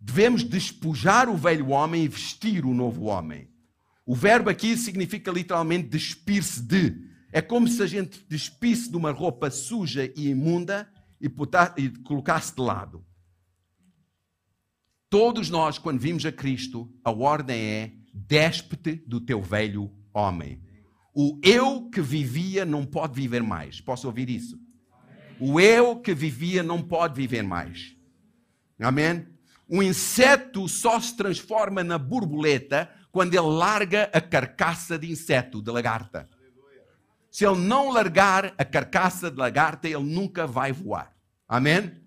Devemos 0.00 0.42
despojar 0.42 1.28
o 1.28 1.36
velho 1.36 1.68
homem 1.68 2.04
e 2.04 2.08
vestir 2.08 2.64
o 2.64 2.74
novo 2.74 3.04
homem. 3.04 3.50
O 4.06 4.14
verbo 4.14 4.48
aqui 4.48 4.76
significa 4.76 5.30
literalmente 5.30 5.88
despir-se 5.88 6.62
de. 6.62 7.08
É 7.30 7.42
como 7.42 7.68
se 7.68 7.82
a 7.82 7.86
gente 7.86 8.24
despisse 8.26 8.90
de 8.90 8.96
uma 8.96 9.10
roupa 9.10 9.50
suja 9.50 10.10
e 10.16 10.28
imunda 10.28 10.90
e, 11.20 11.26
e 11.76 11.90
colocasse 12.04 12.54
de 12.54 12.62
lado. 12.62 13.04
Todos 15.10 15.50
nós, 15.50 15.78
quando 15.78 16.00
vimos 16.00 16.24
a 16.24 16.32
Cristo, 16.32 16.90
a 17.04 17.10
ordem 17.10 17.60
é: 17.60 17.92
despe-te 18.26 18.96
do 19.06 19.20
teu 19.20 19.40
velho 19.40 19.90
homem. 20.12 20.60
O 21.14 21.38
eu 21.42 21.88
que 21.90 22.00
vivia 22.00 22.64
não 22.64 22.84
pode 22.84 23.14
viver 23.14 23.42
mais. 23.42 23.80
Posso 23.80 24.06
ouvir 24.06 24.28
isso? 24.28 24.58
O 25.40 25.60
eu 25.60 26.00
que 26.00 26.14
vivia 26.14 26.62
não 26.62 26.82
pode 26.82 27.14
viver 27.14 27.42
mais. 27.42 27.96
Amém? 28.80 29.26
O 29.68 29.82
inseto 29.82 30.66
só 30.68 30.98
se 30.98 31.16
transforma 31.16 31.84
na 31.84 31.98
borboleta 31.98 32.90
quando 33.10 33.34
ele 33.34 33.46
larga 33.46 34.04
a 34.12 34.20
carcaça 34.20 34.98
de 34.98 35.10
inseto, 35.10 35.62
de 35.62 35.70
lagarta. 35.70 36.28
Se 37.30 37.46
ele 37.46 37.58
não 37.58 37.90
largar 37.90 38.54
a 38.56 38.64
carcaça 38.64 39.30
de 39.30 39.36
lagarta, 39.36 39.88
ele 39.88 40.02
nunca 40.02 40.46
vai 40.46 40.72
voar. 40.72 41.14
Amém? 41.46 42.00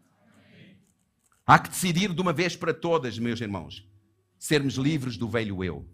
Há 1.46 1.60
que 1.60 1.70
decidir 1.70 2.14
de 2.14 2.22
uma 2.22 2.34
vez 2.34 2.56
para 2.56 2.74
todas, 2.74 3.20
meus 3.20 3.42
irmãos, 3.42 3.88
sermos 4.40 4.76
livres 4.76 5.18
do 5.18 5.28
velho 5.28 5.64
eu, 5.64 5.88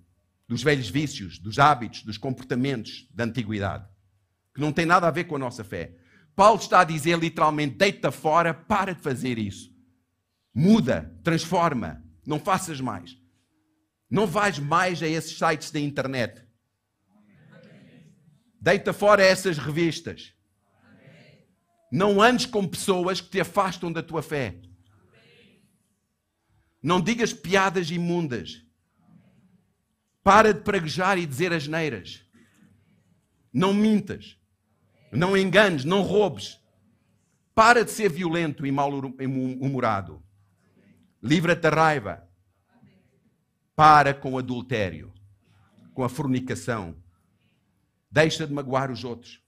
dos 0.47 0.63
velhos 0.63 0.89
vícios, 0.89 1.37
dos 1.37 1.59
hábitos, 1.59 2.03
dos 2.03 2.17
comportamentos 2.17 3.07
da 3.13 3.25
antiguidade, 3.25 3.87
que 4.53 4.61
não 4.61 4.71
tem 4.71 4.85
nada 4.85 5.07
a 5.07 5.11
ver 5.11 5.25
com 5.25 5.35
a 5.35 5.39
nossa 5.39 5.63
fé. 5.63 5.95
Paulo 6.35 6.59
está 6.59 6.81
a 6.81 6.85
dizer 6.85 7.17
literalmente: 7.19 7.75
deita 7.75 8.11
fora, 8.11 8.53
para 8.53 8.93
de 8.93 9.01
fazer 9.01 9.37
isso. 9.37 9.75
Muda, 10.53 11.13
transforma, 11.23 12.03
não 12.25 12.39
faças 12.39 12.79
mais. 12.79 13.17
Não 14.09 14.25
vais 14.25 14.57
mais 14.57 15.03
a 15.03 15.07
esses 15.07 15.37
sites 15.37 15.69
da 15.69 15.79
internet. 15.79 16.45
Deita 18.59 18.93
fora 18.93 19.23
essas 19.23 19.57
revistas. 19.57 20.33
Não 21.91 22.21
andes 22.21 22.45
com 22.45 22.67
pessoas 22.67 23.21
que 23.21 23.29
te 23.29 23.39
afastam 23.39 23.91
da 23.91 24.01
tua 24.01 24.21
fé. 24.21 24.59
Não 26.81 27.01
digas 27.01 27.33
piadas 27.33 27.89
imundas. 27.91 28.66
Para 30.27 30.53
de 30.53 30.59
praguejar 30.59 31.17
e 31.17 31.25
dizer 31.25 31.53
asneiras. 31.53 32.21
Não 33.53 33.73
mintas. 33.73 34.37
Não 35.09 35.37
enganes, 35.37 35.85
não 35.85 36.01
roubes. 36.01 36.59
Para 37.55 37.85
de 37.85 37.91
ser 37.91 38.09
violento 38.09 38.65
e 38.65 38.69
mal-humorado. 38.69 40.21
Livra-te 41.23 41.61
da 41.61 41.69
raiva. 41.69 42.27
Para 43.73 44.13
com 44.13 44.33
o 44.33 44.37
adultério, 44.37 45.13
com 45.93 46.03
a 46.03 46.09
fornicação. 46.09 46.93
Deixa 48.11 48.45
de 48.45 48.51
magoar 48.51 48.91
os 48.91 49.05
outros. 49.05 49.41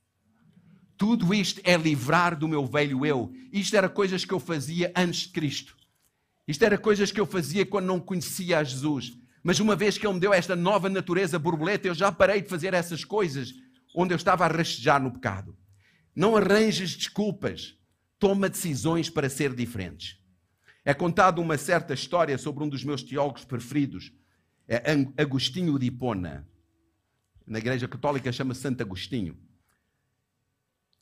Tudo 0.96 1.34
isto 1.34 1.60
é 1.66 1.76
livrar 1.76 2.40
do 2.40 2.48
meu 2.48 2.66
velho 2.66 3.06
eu. 3.06 3.34
Isto 3.52 3.76
era 3.76 3.90
coisas 3.90 4.24
que 4.24 4.34
eu 4.34 4.40
fazia 4.40 4.94
antes 4.96 5.24
de 5.24 5.34
Cristo. 5.34 5.76
Isto 6.48 6.64
era 6.64 6.78
coisas 6.78 7.12
que 7.12 7.20
eu 7.20 7.26
fazia 7.26 7.66
quando 7.66 7.88
não 7.88 8.00
conhecia 8.00 8.60
a 8.60 8.64
Jesus. 8.64 9.20
Mas 9.44 9.60
uma 9.60 9.76
vez 9.76 9.98
que 9.98 10.06
Ele 10.06 10.16
me 10.16 10.20
deu 10.20 10.34
esta 10.34 10.56
nova 10.56 10.90
natureza 10.90 11.40
borboleta, 11.40 11.88
eu 11.88 11.96
já 11.96 12.12
parei 12.12 12.42
de 12.42 12.50
fazer 12.50 12.74
essas 12.74 13.04
coisas 13.04 13.54
onde 13.96 14.14
eu 14.14 14.18
estava 14.18 14.46
a 14.46 14.48
rastejar 14.48 15.02
no 15.02 15.12
pecado. 15.12 15.58
Não 16.16 16.36
arranjes 16.36 16.96
desculpas. 16.96 17.76
Toma 18.18 18.50
decisões 18.50 19.10
para 19.10 19.30
ser 19.30 19.56
diferentes. 19.56 20.18
É 20.84 20.94
contada 20.94 21.40
uma 21.40 21.58
certa 21.58 21.94
história 21.94 22.38
sobre 22.38 22.64
um 22.64 22.70
dos 22.70 22.84
meus 22.84 23.04
teólogos 23.04 23.46
preferidos, 23.46 24.12
é 24.68 24.82
Agostinho 25.18 25.80
de 25.80 25.88
Hipona. 25.88 26.48
na 27.46 27.58
Igreja 27.58 27.88
Católica 27.88 28.32
chama 28.32 28.54
Santo 28.54 28.82
Agostinho. 28.82 29.36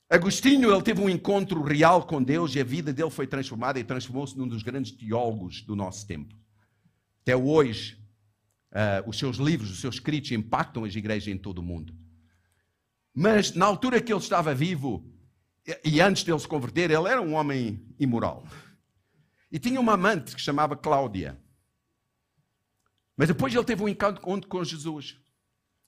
Agostinho, 0.08 0.72
ele 0.72 0.82
teve 0.82 1.02
um 1.02 1.08
encontro 1.10 1.62
real 1.62 2.06
com 2.06 2.22
Deus 2.22 2.54
e 2.54 2.60
a 2.60 2.64
vida 2.64 2.94
dele 2.94 3.10
foi 3.10 3.26
transformada 3.26 3.78
e 3.78 3.84
transformou-se 3.84 4.38
num 4.38 4.48
dos 4.48 4.62
grandes 4.62 4.92
teólogos 4.92 5.60
do 5.60 5.76
nosso 5.76 6.06
tempo. 6.06 6.34
Até 7.20 7.36
hoje, 7.36 7.98
uh, 8.72 9.08
os 9.08 9.18
seus 9.18 9.36
livros, 9.36 9.70
os 9.70 9.80
seus 9.80 9.96
escritos 9.96 10.30
impactam 10.32 10.84
as 10.84 10.94
igrejas 10.94 11.28
em 11.28 11.38
todo 11.38 11.58
o 11.58 11.62
mundo. 11.62 11.94
Mas 13.14 13.52
na 13.54 13.66
altura 13.66 14.00
que 14.00 14.12
ele 14.12 14.20
estava 14.20 14.54
vivo, 14.54 15.04
e 15.84 16.00
antes 16.00 16.24
de 16.24 16.30
ele 16.30 16.38
se 16.38 16.48
converter, 16.48 16.90
ele 16.90 17.08
era 17.08 17.20
um 17.20 17.34
homem 17.34 17.84
imoral. 17.98 18.46
E 19.50 19.58
tinha 19.58 19.80
uma 19.80 19.94
amante 19.94 20.34
que 20.34 20.40
chamava 20.40 20.76
Cláudia. 20.76 21.40
Mas 23.16 23.28
depois 23.28 23.54
ele 23.54 23.64
teve 23.64 23.82
um 23.82 23.88
encontro 23.88 24.48
com 24.48 24.62
Jesus. 24.62 25.18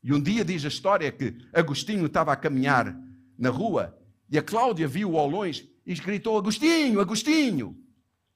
E 0.02 0.12
um 0.12 0.20
dia 0.20 0.44
diz 0.44 0.64
a 0.64 0.68
história 0.68 1.12
que 1.12 1.36
Agostinho 1.52 2.06
estava 2.06 2.32
a 2.32 2.36
caminhar 2.36 2.96
na 3.38 3.50
rua 3.50 3.96
e 4.30 4.38
a 4.38 4.42
Cláudia 4.42 4.86
viu-o 4.86 5.18
ao 5.18 5.28
longe 5.28 5.70
e 5.84 5.94
gritou: 5.94 6.38
Agostinho, 6.38 7.00
Agostinho! 7.00 7.76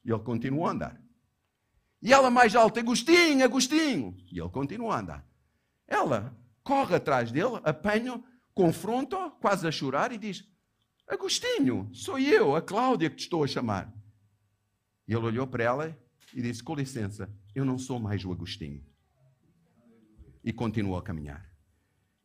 E 0.05 0.11
ele 0.11 0.21
continuou 0.21 0.67
a 0.67 0.73
andar. 0.73 1.04
E 2.05 2.13
ela 2.13 2.31
mais 2.31 2.55
alta: 2.55 2.81
Agostinho, 2.81 3.43
Agostinho! 3.43 4.15
E 4.31 4.39
ele 4.39 4.51
continuou 4.51 4.93
a 4.93 5.01
andar. 5.01 5.27
Ela 5.89 6.37
corre 6.63 6.95
atrás 6.95 7.33
dele, 7.33 7.59
apanha-o, 7.65 8.23
confronta-o, 8.53 9.31
quase 9.31 9.67
a 9.67 9.73
chorar, 9.73 10.13
e 10.13 10.19
diz: 10.19 10.45
Agostinho, 11.09 11.89
sou 11.95 12.19
eu, 12.19 12.55
a 12.55 12.61
Cláudia, 12.61 13.09
que 13.09 13.17
te 13.17 13.23
estou 13.23 13.43
a 13.43 13.47
chamar. 13.47 13.91
E 15.09 15.15
ele 15.15 15.25
olhou 15.25 15.47
para 15.47 15.65
ela 15.65 15.99
e 16.35 16.43
disse: 16.43 16.63
Com 16.63 16.75
licença, 16.75 17.35
eu 17.55 17.65
não 17.65 17.79
sou 17.79 17.99
mais 17.99 18.23
o 18.23 18.31
Agostinho. 18.31 18.85
E 20.45 20.53
continuou 20.53 20.99
a 20.99 21.03
caminhar. 21.03 21.51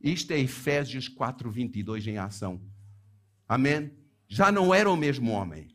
Isto 0.02 0.34
é 0.34 0.40
Efésios 0.40 1.08
4, 1.08 1.50
22 1.50 2.06
em 2.06 2.18
ação. 2.18 2.62
Amém? 3.48 3.98
Já 4.28 4.52
não 4.52 4.74
era 4.74 4.92
o 4.92 4.98
mesmo 4.98 5.32
homem. 5.32 5.70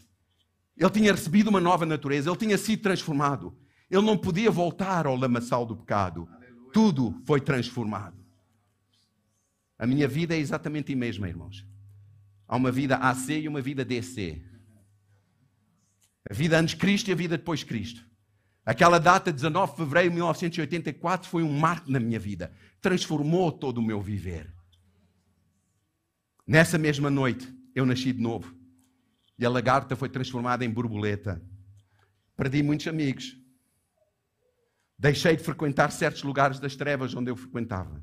Ele 0.77 0.91
tinha 0.91 1.13
recebido 1.13 1.49
uma 1.49 1.61
nova 1.61 1.87
natureza, 1.87 2.29
ele 2.29 2.37
tinha 2.37 2.59
sido 2.59 2.83
transformado. 2.83 3.64
Ele 3.91 4.03
não 4.03 4.17
podia 4.17 4.51
voltar 4.51 5.07
ao 5.07 5.17
lamaçal 5.17 5.65
do 5.67 5.77
pecado. 5.77 6.29
Aleluia. 6.33 6.71
Tudo 6.73 7.23
foi 7.27 7.41
transformado. 7.41 8.25
A 9.79 9.87
minha 9.87 10.09
vida 10.09 10.35
é 10.35 10.39
exatamente 10.39 10.93
a 10.93 10.97
mesma, 10.97 11.29
irmãos. 11.29 11.67
Há 12.47 12.57
uma 12.57 12.71
vida 12.71 12.97
AC 12.97 13.31
e 13.31 13.49
uma 13.49 13.61
vida 13.61 13.85
DC. 13.85 14.43
A 16.31 16.33
vida 16.33 16.59
antes 16.59 16.75
de 16.75 16.81
Cristo 16.81 17.09
e 17.09 17.13
a 17.13 17.17
vida 17.17 17.37
depois 17.37 17.61
de 17.61 17.67
Cristo. 17.67 18.05
Aquela 18.65 18.99
data, 18.99 19.31
19 19.31 19.73
de 19.73 19.79
fevereiro 19.79 20.09
de 20.09 20.15
1984, 20.15 21.29
foi 21.29 21.43
um 21.43 21.53
marco 21.53 21.91
na 21.91 22.01
minha 22.01 22.19
vida. 22.19 22.53
Transformou 22.81 23.53
todo 23.53 23.79
o 23.79 23.83
meu 23.83 24.01
viver. 24.01 24.51
Nessa 26.47 26.79
mesma 26.79 27.11
noite, 27.11 27.53
eu 27.75 27.85
nasci 27.85 28.13
de 28.13 28.23
novo. 28.23 28.55
E 29.39 29.45
a 29.45 29.51
lagarta 29.51 29.97
foi 29.97 30.09
transformada 30.09 30.65
em 30.65 30.71
borboleta. 30.71 31.43
Perdi 32.37 32.63
muitos 32.63 32.87
amigos. 32.87 33.37
Deixei 34.99 35.37
de 35.37 35.43
frequentar 35.43 35.91
certos 35.91 36.23
lugares 36.23 36.59
das 36.59 36.77
trevas 36.77 37.15
onde 37.15 37.31
eu 37.31 37.37
frequentava. 37.37 38.03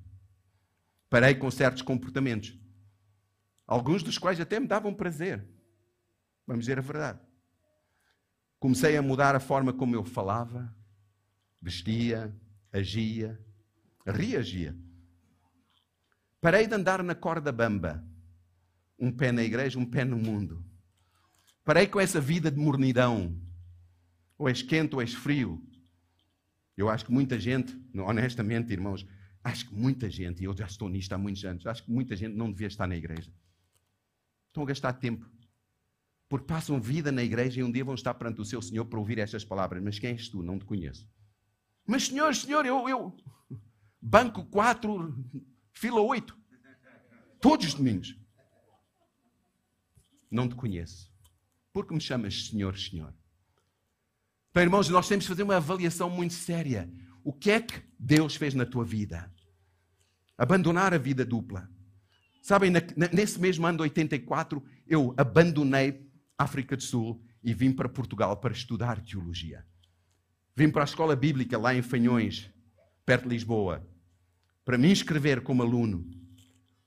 Parei 1.10 1.36
com 1.36 1.50
certos 1.50 1.82
comportamentos. 1.82 2.58
Alguns 3.66 4.04
dos 4.04 4.18
quais 4.18 4.40
até 4.40 4.60
me 4.60 4.68
davam 4.68 4.94
prazer. 4.94 5.46
Vamos 6.46 6.66
dizer 6.66 6.78
a 6.78 6.82
verdade. 6.82 7.20
Comecei 8.60 8.96
a 8.98 9.02
mudar 9.02 9.36
a 9.36 9.40
forma 9.40 9.74
como 9.74 9.96
eu 9.96 10.04
falava, 10.04 10.76
vestia, 11.62 12.36
agia, 12.72 13.40
reagia. 14.06 14.76
Parei 16.40 16.68
de 16.68 16.76
andar 16.76 17.02
na 17.04 17.16
corda 17.16 17.52
bamba 17.52 18.04
um 19.02 19.12
pé 19.12 19.32
na 19.32 19.42
igreja, 19.42 19.80
um 19.80 19.86
pé 19.86 20.06
no 20.06 20.16
mundo. 20.16 20.64
Parei 21.66 21.88
com 21.88 22.00
essa 22.00 22.22
vida 22.22 22.52
de 22.52 22.60
mornidão. 22.60 23.36
Ou 24.38 24.48
és 24.48 24.62
quente 24.62 24.94
ou 24.94 25.02
és 25.02 25.14
frio. 25.14 25.60
Eu 26.76 26.90
acho 26.90 27.06
que 27.06 27.12
muita 27.12 27.40
gente, 27.40 27.78
honestamente, 27.96 28.72
irmãos, 28.72 29.06
acho 29.44 29.68
que 29.68 29.76
muita 29.76 30.10
gente, 30.10 30.42
e 30.42 30.46
eu 30.46 30.56
já 30.56 30.66
estou 30.66 30.90
nisto 30.90 31.14
há 31.14 31.18
muitos 31.18 31.44
anos, 31.44 31.66
acho 31.66 31.84
que 31.84 31.92
muita 31.92 32.16
gente 32.16 32.36
não 32.36 32.52
devia 32.52 32.68
estar 32.68 32.88
na 32.88 32.96
igreja. 32.96 33.32
Estão 34.48 34.64
a 34.64 34.66
gastar 34.66 34.94
tempo. 34.94 35.30
Porque 36.28 36.46
passam 36.46 36.80
vida 36.80 37.12
na 37.12 37.24
igreja 37.24 37.60
e 37.60 37.64
um 37.64 37.72
dia 37.72 37.84
vão 37.84 37.96
estar 37.96 38.14
perante 38.14 38.40
o 38.40 38.46
seu 38.46 38.62
Senhor 38.62 38.86
para 38.86 39.00
ouvir 39.00 39.18
estas 39.20 39.44
palavras. 39.44 39.84
Mas 39.84 40.00
quem 40.00 40.12
és 40.12 40.30
tu? 40.30 40.42
Não 40.42 40.58
te 40.58 40.66
conheço. 40.66 41.10
Mas, 41.86 42.08
Senhor, 42.08 42.34
Senhor, 42.34 42.66
eu. 42.66 42.88
eu... 42.88 43.18
Banco 44.02 44.46
4, 44.46 45.14
fila 45.74 46.02
8. 46.02 46.38
Todos 47.40 47.68
os 47.68 47.74
domingos 47.74 48.18
não 50.30 50.48
te 50.48 50.56
conheço. 50.56 51.12
Por 51.74 51.86
que 51.86 51.94
me 51.94 52.00
chamas 52.00 52.48
Senhor, 52.48 52.78
Senhor? 52.78 53.14
Então, 54.52 54.62
irmãos, 54.64 54.90
nós 54.90 55.08
temos 55.08 55.24
de 55.24 55.30
fazer 55.30 55.44
uma 55.44 55.56
avaliação 55.56 56.10
muito 56.10 56.34
séria. 56.34 56.92
O 57.24 57.32
que 57.32 57.52
é 57.52 57.62
que 57.62 57.82
Deus 57.98 58.36
fez 58.36 58.54
na 58.54 58.66
tua 58.66 58.84
vida? 58.84 59.32
Abandonar 60.38 60.94
a 60.94 60.98
vida 60.98 61.26
dupla. 61.26 61.70
Sabem, 62.42 62.72
nesse 63.14 63.40
mesmo 63.40 63.66
ano 63.66 63.78
de 63.78 63.84
84, 63.84 64.62
eu 64.86 65.14
abandonei 65.16 66.06
África 66.38 66.76
do 66.76 66.84
Sul 66.84 67.22
e 67.42 67.54
vim 67.54 67.72
para 67.72 67.88
Portugal 67.88 68.36
para 68.38 68.52
estudar 68.52 69.00
teologia. 69.02 69.66
Vim 70.56 70.70
para 70.70 70.84
a 70.84 70.86
escola 70.86 71.16
bíblica 71.16 71.58
lá 71.58 71.74
em 71.74 71.82
Fanhões, 71.82 72.52
perto 73.06 73.24
de 73.24 73.30
Lisboa, 73.30 73.88
para 74.66 74.78
me 74.78 74.92
inscrever 74.92 75.42
como 75.42 75.64
aluno. 75.64 76.06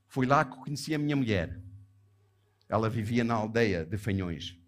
Fui 0.06 0.26
lá 0.26 0.44
que 0.44 0.56
conheci 0.58 0.94
a 0.94 0.98
minha 0.98 1.16
mulher. 1.16 1.60
Ela 2.68 2.90
vivia 2.90 3.24
na 3.24 3.34
aldeia 3.34 3.86
de 3.86 3.96
Fanhões. 3.96 4.58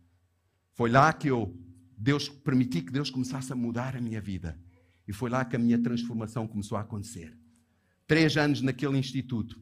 Foi 0.73 0.89
lá 0.91 1.13
que 1.13 1.29
eu, 1.29 1.55
Deus, 1.97 2.29
permiti 2.29 2.83
que 2.83 2.93
Deus 2.93 3.11
começasse 3.11 3.53
a 3.53 3.57
mudar 3.57 3.97
a 3.97 4.01
minha 4.01 4.21
vida. 4.21 4.59
E 5.07 5.13
foi 5.13 5.31
lá 5.31 5.45
que 5.45 5.57
a 5.57 5.59
minha 5.59 5.79
transformação 5.83 6.47
começou 6.47 6.77
a 6.77 6.83
acontecer. 6.83 7.37
Três 8.07 8.37
anos 8.37 8.61
naquele 8.61 8.99
instituto. 8.99 9.61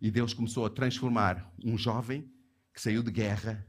E 0.00 0.10
Deus 0.10 0.32
começou 0.32 0.64
a 0.64 0.70
transformar 0.70 1.52
um 1.64 1.76
jovem 1.76 2.30
que 2.72 2.80
saiu 2.80 3.02
de 3.02 3.10
guerra, 3.10 3.66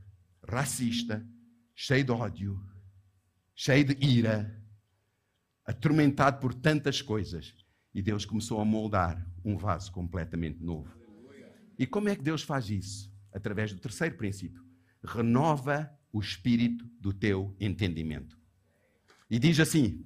racista, 0.48 1.26
cheio 1.74 2.04
de 2.04 2.12
ódio, 2.12 2.60
cheio 3.56 3.86
de 3.86 4.06
ira, 4.06 4.64
atormentado 5.66 6.40
por 6.40 6.54
tantas 6.54 7.02
coisas. 7.02 7.56
E 7.94 8.02
Deus 8.02 8.26
começou 8.26 8.60
a 8.60 8.66
moldar 8.66 9.26
um 9.44 9.58
vaso 9.58 9.92
completamente 9.92 10.64
novo. 10.64 10.94
E 11.78 11.86
como 11.86 12.10
é 12.10 12.16
que 12.16 12.24
Deus 12.24 12.42
faz 12.42 12.70
isso? 12.70 13.16
através 13.36 13.74
do 13.74 13.80
terceiro 13.80 14.16
princípio. 14.16 14.64
Renova 15.04 15.94
o 16.16 16.22
espírito 16.22 16.90
do 16.98 17.12
teu 17.12 17.54
entendimento. 17.60 18.40
E 19.30 19.38
diz 19.38 19.60
assim: 19.60 20.02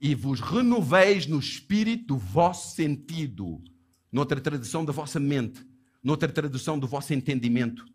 E 0.00 0.12
vos 0.12 0.40
renoveis 0.40 1.24
no 1.24 1.38
espírito 1.38 2.06
do 2.08 2.16
vosso 2.18 2.74
sentido, 2.74 3.62
noutra 4.10 4.40
tradução 4.40 4.84
da 4.84 4.92
vossa 4.92 5.20
mente, 5.20 5.64
noutra 6.02 6.28
tradução 6.28 6.76
do 6.76 6.88
vosso 6.88 7.14
entendimento. 7.14 7.86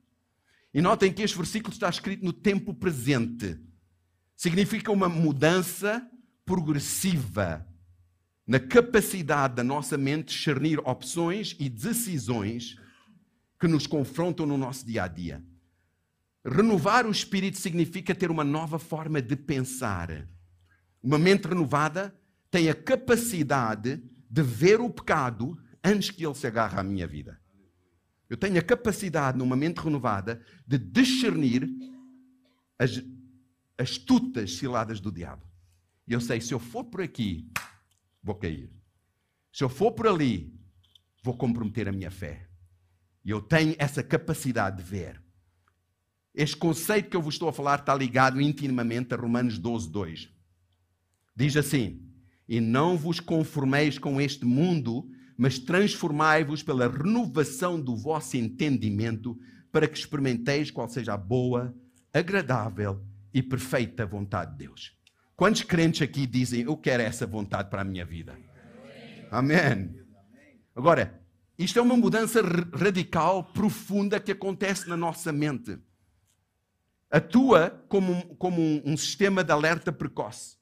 E 0.73 0.81
notem 0.81 1.11
que 1.11 1.21
este 1.21 1.35
versículo 1.35 1.73
está 1.73 1.89
escrito 1.89 2.23
no 2.23 2.31
tempo 2.31 2.73
presente. 2.73 3.59
Significa 4.33 4.89
uma 4.89 5.09
mudança 5.09 6.09
progressiva 6.45 7.67
na 8.45 8.61
capacidade 8.61 9.55
da 9.55 9.63
nossa 9.63 9.97
mente 9.97 10.33
discernir 10.33 10.79
opções 10.87 11.53
e 11.59 11.67
decisões 11.67 12.77
que 13.59 13.67
nos 13.67 13.85
confrontam 13.85 14.45
no 14.45 14.57
nosso 14.57 14.85
dia 14.85 15.03
a 15.03 15.07
dia. 15.09 15.43
Renovar 16.49 17.05
o 17.05 17.11
espírito 17.11 17.57
significa 17.57 18.15
ter 18.15 18.31
uma 18.31 18.43
nova 18.43 18.79
forma 18.79 19.21
de 19.21 19.35
pensar. 19.35 20.25
Uma 21.03 21.17
mente 21.17 21.45
renovada 21.45 22.17
tem 22.49 22.69
a 22.69 22.73
capacidade 22.73 24.01
de 24.29 24.41
ver 24.41 24.79
o 24.79 24.89
pecado 24.89 25.61
antes 25.83 26.09
que 26.09 26.25
ele 26.25 26.35
se 26.35 26.47
agarre 26.47 26.79
à 26.79 26.83
minha 26.83 27.05
vida. 27.05 27.37
Eu 28.29 28.37
tenho 28.37 28.57
a 28.57 28.61
capacidade, 28.61 29.37
numa 29.37 29.57
mente 29.57 29.79
renovada, 29.79 30.41
de 30.65 30.77
discernir 30.77 31.69
as 32.79 33.01
astutas 33.77 34.55
ciladas 34.55 35.01
do 35.01 35.11
diabo. 35.11 35.45
E 36.07 36.13
eu 36.13 36.21
sei, 36.21 36.39
se 36.39 36.53
eu 36.53 36.59
for 36.59 36.85
por 36.85 37.01
aqui, 37.01 37.51
vou 38.23 38.35
cair. 38.35 38.71
Se 39.51 39.65
eu 39.65 39.69
for 39.69 39.91
por 39.91 40.07
ali, 40.07 40.57
vou 41.21 41.35
comprometer 41.35 41.89
a 41.89 41.91
minha 41.91 42.11
fé. 42.11 42.47
E 43.23 43.31
eu 43.31 43.41
tenho 43.41 43.75
essa 43.77 44.01
capacidade 44.01 44.77
de 44.77 44.83
ver. 44.83 45.26
Este 46.37 46.55
conceito 46.55 47.09
que 47.09 47.17
eu 47.17 47.21
vos 47.21 47.33
estou 47.33 47.49
a 47.49 47.51
falar 47.51 47.79
está 47.79 47.95
ligado 47.95 48.39
intimamente 48.39 49.11
a 49.11 49.17
Romanos 49.17 49.57
12, 49.57 49.89
2. 49.89 50.29
Diz 51.35 51.57
assim: 51.57 51.99
E 52.47 52.61
não 52.61 52.95
vos 52.95 53.19
conformeis 53.19 53.97
com 53.97 54.21
este 54.21 54.45
mundo, 54.45 55.09
mas 55.35 55.57
transformai-vos 55.57 56.61
pela 56.61 56.87
renovação 56.87 57.81
do 57.81 57.95
vosso 57.95 58.37
entendimento, 58.37 59.35
para 59.71 59.87
que 59.87 59.97
experimenteis 59.97 60.69
qual 60.69 60.87
seja 60.87 61.15
a 61.15 61.17
boa, 61.17 61.75
agradável 62.13 63.03
e 63.33 63.41
perfeita 63.41 64.05
vontade 64.05 64.51
de 64.51 64.59
Deus. 64.59 64.95
Quantos 65.35 65.63
crentes 65.63 66.03
aqui 66.03 66.27
dizem: 66.27 66.61
Eu 66.61 66.77
quero 66.77 67.01
essa 67.01 67.25
vontade 67.25 67.71
para 67.71 67.81
a 67.81 67.85
minha 67.85 68.05
vida? 68.05 68.37
Amém. 69.31 69.89
Agora, 70.75 71.19
Isto 71.57 71.79
é 71.79 71.81
uma 71.81 71.97
mudança 71.97 72.39
radical, 72.71 73.45
profunda 73.45 74.19
que 74.19 74.31
acontece 74.31 74.87
na 74.87 74.95
nossa 74.95 75.31
mente. 75.31 75.79
Atua 77.09 77.85
como, 77.87 78.35
como 78.35 78.61
um, 78.61 78.81
um 78.85 78.97
sistema 78.97 79.43
de 79.43 79.51
alerta 79.51 79.91
precoce. 79.91 80.57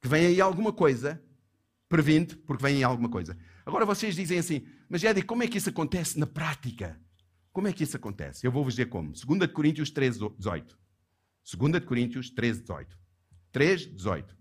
Que 0.00 0.08
vem 0.08 0.26
aí 0.26 0.40
alguma 0.40 0.72
coisa, 0.72 1.22
previnte, 1.88 2.36
porque 2.36 2.62
vem 2.62 2.76
aí 2.76 2.84
alguma 2.84 3.08
coisa. 3.08 3.36
Agora 3.64 3.84
vocês 3.84 4.14
dizem 4.14 4.38
assim, 4.38 4.66
mas 4.88 5.02
Eddie, 5.04 5.22
como 5.22 5.42
é 5.42 5.48
que 5.48 5.58
isso 5.58 5.70
acontece 5.70 6.18
na 6.18 6.26
prática? 6.26 7.00
Como 7.52 7.68
é 7.68 7.72
que 7.72 7.82
isso 7.82 7.96
acontece? 7.96 8.46
Eu 8.46 8.52
vou 8.52 8.64
vos 8.64 8.74
dizer 8.74 8.86
como. 8.86 9.12
2 9.12 9.52
Coríntios 9.52 9.90
13, 9.90 10.20
18. 10.38 10.78
2 11.58 11.84
Coríntios 11.84 12.30
13, 12.30 12.60
18. 12.60 12.98
3, 13.52 13.86
18. 13.86 14.36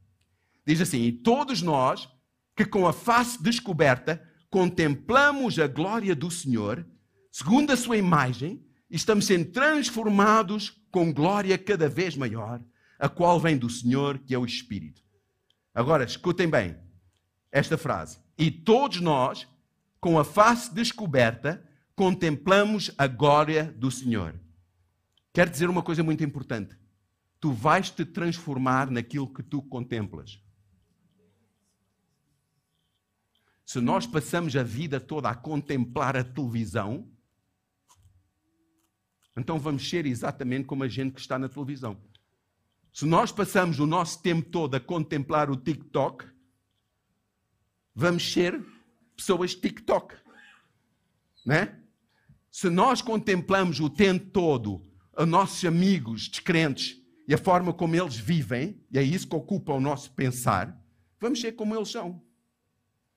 Diz 0.65 0.81
assim: 0.81 1.03
E 1.03 1.11
todos 1.11 1.61
nós, 1.61 2.07
que 2.55 2.65
com 2.65 2.87
a 2.87 2.93
face 2.93 3.41
descoberta 3.41 4.23
contemplamos 4.49 5.57
a 5.59 5.67
glória 5.67 6.15
do 6.15 6.29
Senhor, 6.29 6.85
segundo 7.31 7.71
a 7.71 7.77
sua 7.77 7.97
imagem, 7.97 8.63
estamos 8.89 9.25
sendo 9.25 9.51
transformados 9.51 10.81
com 10.91 11.13
glória 11.13 11.57
cada 11.57 11.87
vez 11.87 12.15
maior, 12.15 12.61
a 12.97 13.07
qual 13.07 13.39
vem 13.39 13.57
do 13.57 13.69
Senhor, 13.69 14.19
que 14.19 14.33
é 14.33 14.37
o 14.37 14.45
Espírito. 14.45 15.01
Agora, 15.73 16.03
escutem 16.03 16.49
bem 16.49 16.77
esta 17.51 17.77
frase. 17.77 18.19
E 18.37 18.49
todos 18.49 18.99
nós, 18.99 19.47
com 19.99 20.17
a 20.17 20.23
face 20.23 20.73
descoberta, 20.73 21.63
contemplamos 21.95 22.91
a 22.97 23.07
glória 23.07 23.65
do 23.77 23.91
Senhor. 23.91 24.39
Quero 25.33 25.51
dizer 25.51 25.69
uma 25.69 25.83
coisa 25.83 26.03
muito 26.03 26.23
importante. 26.23 26.77
Tu 27.39 27.51
vais 27.51 27.89
te 27.89 28.03
transformar 28.03 28.89
naquilo 28.89 29.31
que 29.31 29.43
tu 29.43 29.61
contemplas. 29.61 30.41
Se 33.65 33.79
nós 33.79 34.07
passamos 34.07 34.55
a 34.55 34.63
vida 34.63 34.99
toda 34.99 35.29
a 35.29 35.35
contemplar 35.35 36.17
a 36.17 36.23
televisão, 36.23 37.07
então 39.39 39.57
vamos 39.57 39.89
ser 39.89 40.05
exatamente 40.05 40.65
como 40.65 40.83
a 40.83 40.87
gente 40.87 41.13
que 41.13 41.21
está 41.21 41.39
na 41.39 41.49
televisão. 41.49 41.97
Se 42.93 43.05
nós 43.05 43.31
passamos 43.31 43.79
o 43.79 43.85
nosso 43.85 44.21
tempo 44.21 44.49
todo 44.49 44.75
a 44.75 44.79
contemplar 44.79 45.49
o 45.49 45.55
TikTok, 45.55 46.25
vamos 47.95 48.31
ser 48.31 48.63
pessoas 49.15 49.55
TikTok. 49.55 50.15
Né? 51.45 51.79
Se 52.51 52.69
nós 52.69 53.01
contemplamos 53.01 53.79
o 53.79 53.89
tempo 53.89 54.29
todo 54.31 54.85
os 55.17 55.27
nossos 55.27 55.63
amigos 55.65 56.29
descrentes 56.29 56.97
e 57.27 57.33
a 57.33 57.37
forma 57.37 57.73
como 57.73 57.95
eles 57.95 58.15
vivem, 58.15 58.81
e 58.91 58.97
é 58.97 59.03
isso 59.03 59.27
que 59.27 59.35
ocupa 59.35 59.73
o 59.73 59.79
nosso 59.79 60.11
pensar, 60.13 60.77
vamos 61.19 61.41
ser 61.41 61.51
como 61.51 61.75
eles 61.75 61.89
são. 61.89 62.21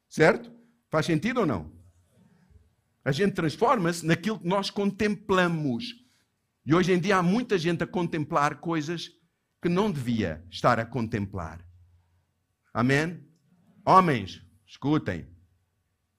Certo? 0.09 0.53
Faz 0.91 1.07
sentido 1.07 1.41
ou 1.41 1.47
não? 1.47 1.73
A 3.05 3.11
gente 3.11 3.33
transforma-se 3.33 4.05
naquilo 4.05 4.39
que 4.39 4.47
nós 4.47 4.71
contemplamos. 4.71 6.02
E 6.65 6.75
hoje 6.75 6.93
em 6.93 7.01
dia 7.01 7.17
há 7.17 7.23
muita 7.23 7.59
gente 7.59 7.83
a 7.83 7.87
contemplar 7.87 8.61
coisas 8.61 9.11
que 9.61 9.69
não 9.69 9.91
devia 9.91 10.45
estar 10.51 10.79
a 10.79 10.87
contemplar. 10.87 11.65
Amém? 12.73 13.25
Homens, 13.85 14.45
escutem. 14.67 15.27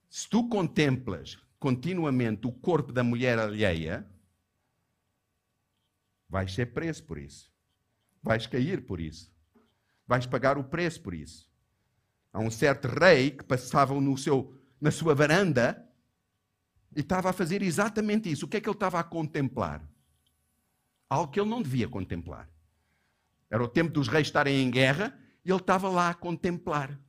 Se 0.10 0.30
tu 0.30 0.48
contemplas 0.50 1.38
continuamente 1.60 2.46
o 2.46 2.52
corpo 2.52 2.92
da 2.92 3.04
mulher 3.04 3.40
alheia, 3.40 4.06
vais 6.30 6.54
ser 6.54 6.68
preso 6.68 7.04
por 7.06 7.18
isso. 7.18 7.52
Vais 8.22 8.46
cair 8.46 8.86
por 8.86 9.00
isso. 9.00 9.34
Vais 10.06 10.26
pagar 10.26 10.58
o 10.58 10.64
preço 10.64 11.02
por 11.02 11.14
isso. 11.14 11.50
Há 12.34 12.40
um 12.40 12.52
certo 12.52 12.88
rei 12.88 13.32
que 13.32 13.44
passava 13.44 14.00
no 14.00 14.18
seu, 14.18 14.60
na 14.80 14.92
sua 14.92 15.16
varanda 15.16 15.90
e 16.96 17.00
estava 17.00 17.30
a 17.30 17.34
fazer 17.34 17.62
exatamente 17.62 18.30
isso. 18.30 18.46
O 18.46 18.50
que 18.50 18.58
é 18.58 18.62
que 18.62 18.68
ele 18.68 18.76
estava 18.76 19.00
a 19.00 19.04
contemplar? 19.04 19.88
Algo 21.14 21.32
que 21.32 21.40
ele 21.40 21.48
não 21.48 21.62
devia 21.62 21.88
contemplar. 21.88 22.50
Era 23.48 23.64
o 23.64 23.68
tempo 23.68 23.92
dos 23.92 24.08
reis 24.08 24.26
estarem 24.26 24.64
em 24.64 24.72
guerra 24.72 25.16
e 25.46 25.52
ele 25.52 25.60
estava 25.60 25.88
lá 25.88 26.10
a 26.10 26.14
contemplar. 26.16 27.00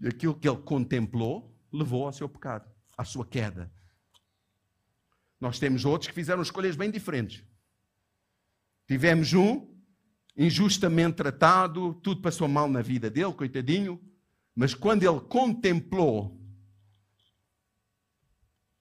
E 0.00 0.08
aquilo 0.08 0.34
que 0.34 0.48
ele 0.48 0.56
contemplou 0.56 1.54
levou 1.70 2.06
ao 2.06 2.14
seu 2.14 2.30
pecado, 2.30 2.66
à 2.96 3.04
sua 3.04 3.26
queda. 3.26 3.70
Nós 5.38 5.58
temos 5.58 5.84
outros 5.84 6.08
que 6.08 6.14
fizeram 6.14 6.40
escolhas 6.40 6.74
bem 6.74 6.90
diferentes. 6.90 7.44
Tivemos 8.86 9.34
um 9.34 9.70
injustamente 10.34 11.16
tratado, 11.16 11.92
tudo 12.02 12.22
passou 12.22 12.48
mal 12.48 12.70
na 12.70 12.80
vida 12.80 13.10
dele, 13.10 13.34
coitadinho, 13.34 14.00
mas 14.56 14.72
quando 14.72 15.02
ele 15.02 15.20
contemplou 15.20 16.40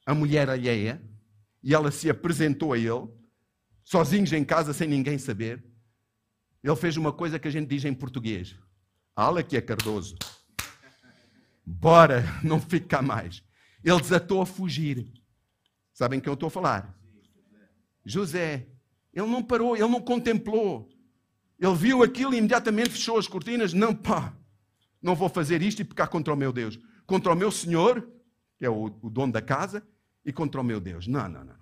a 0.06 0.16
mulher 0.16 0.50
alheia 0.50 1.04
e 1.62 1.76
ela 1.76 1.92
se 1.92 2.10
apresentou 2.10 2.72
a 2.72 2.78
ele, 2.78 3.20
sozinhos 3.84 4.32
em 4.34 4.44
casa, 4.44 4.74
sem 4.74 4.88
ninguém 4.88 5.18
saber, 5.18 5.64
ele 6.64 6.76
fez 6.76 6.98
uma 6.98 7.12
coisa 7.12 7.40
que 7.40 7.48
a 7.48 7.52
gente 7.52 7.68
diz 7.68 7.84
em 7.86 7.94
português: 7.94 8.56
Ala 9.16 9.44
que 9.44 9.58
é 9.58 9.62
Cardoso. 9.62 10.16
Bora, 11.66 12.24
não 12.44 12.60
fica 12.60 13.02
mais. 13.02 13.44
Ele 13.84 14.00
desatou 14.00 14.42
a 14.42 14.46
fugir. 14.46 15.08
Sabem 15.94 16.20
quem 16.20 16.30
eu 16.30 16.36
estou 16.36 16.48
a 16.48 16.52
falar? 16.52 16.98
José. 18.06 18.68
Ele 19.14 19.28
não 19.28 19.44
parou, 19.44 19.76
ele 19.76 19.88
não 19.88 20.02
contemplou. 20.02 20.90
Ele 21.60 21.76
viu 21.76 22.02
aquilo 22.02 22.34
e 22.34 22.38
imediatamente 22.38 22.92
fechou 22.92 23.18
as 23.18 23.28
cortinas. 23.28 23.74
Não, 23.74 23.94
pá, 23.94 24.34
não 25.02 25.16
vou 25.16 25.30
fazer 25.30 25.62
isto 25.62 25.82
e 25.82 25.86
pecar 25.86 26.10
contra 26.10 26.34
o 26.34 26.38
meu 26.38 26.54
Deus. 26.54 26.80
Contra 27.06 27.34
o 27.34 27.36
meu 27.36 27.52
Senhor, 27.52 28.08
que 28.58 28.66
é 28.66 28.70
o, 28.70 28.86
o 28.86 29.10
dono 29.10 29.34
da 29.34 29.42
casa, 29.42 29.86
e 30.26 30.32
contra 30.32 30.62
o 30.62 30.64
meu 30.64 30.80
Deus. 30.80 31.08
Não, 31.08 31.28
não, 31.28 31.44
não. 31.44 31.62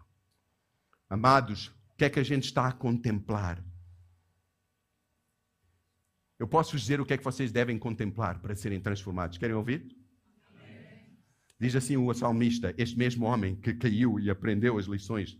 Amados, 1.10 1.71
que 1.99 2.05
é 2.05 2.09
que 2.09 2.19
a 2.19 2.23
gente 2.23 2.45
está 2.45 2.65
a 2.65 2.71
contemplar? 2.71 3.62
Eu 6.39 6.47
posso 6.47 6.77
dizer 6.77 7.01
o 7.01 7.05
que 7.05 7.13
é 7.13 7.17
que 7.17 7.23
vocês 7.23 7.51
devem 7.51 7.77
contemplar 7.77 8.39
para 8.41 8.55
serem 8.55 8.79
transformados. 8.79 9.38
Querem 9.38 9.53
ouvir? 9.53 9.85
Diz 11.59 11.75
assim 11.75 11.97
o 11.97 12.13
salmista, 12.13 12.73
este 12.77 12.97
mesmo 12.97 13.25
homem 13.25 13.57
que 13.57 13.73
caiu 13.73 14.17
e 14.17 14.29
aprendeu 14.29 14.77
as 14.77 14.85
lições 14.85 15.38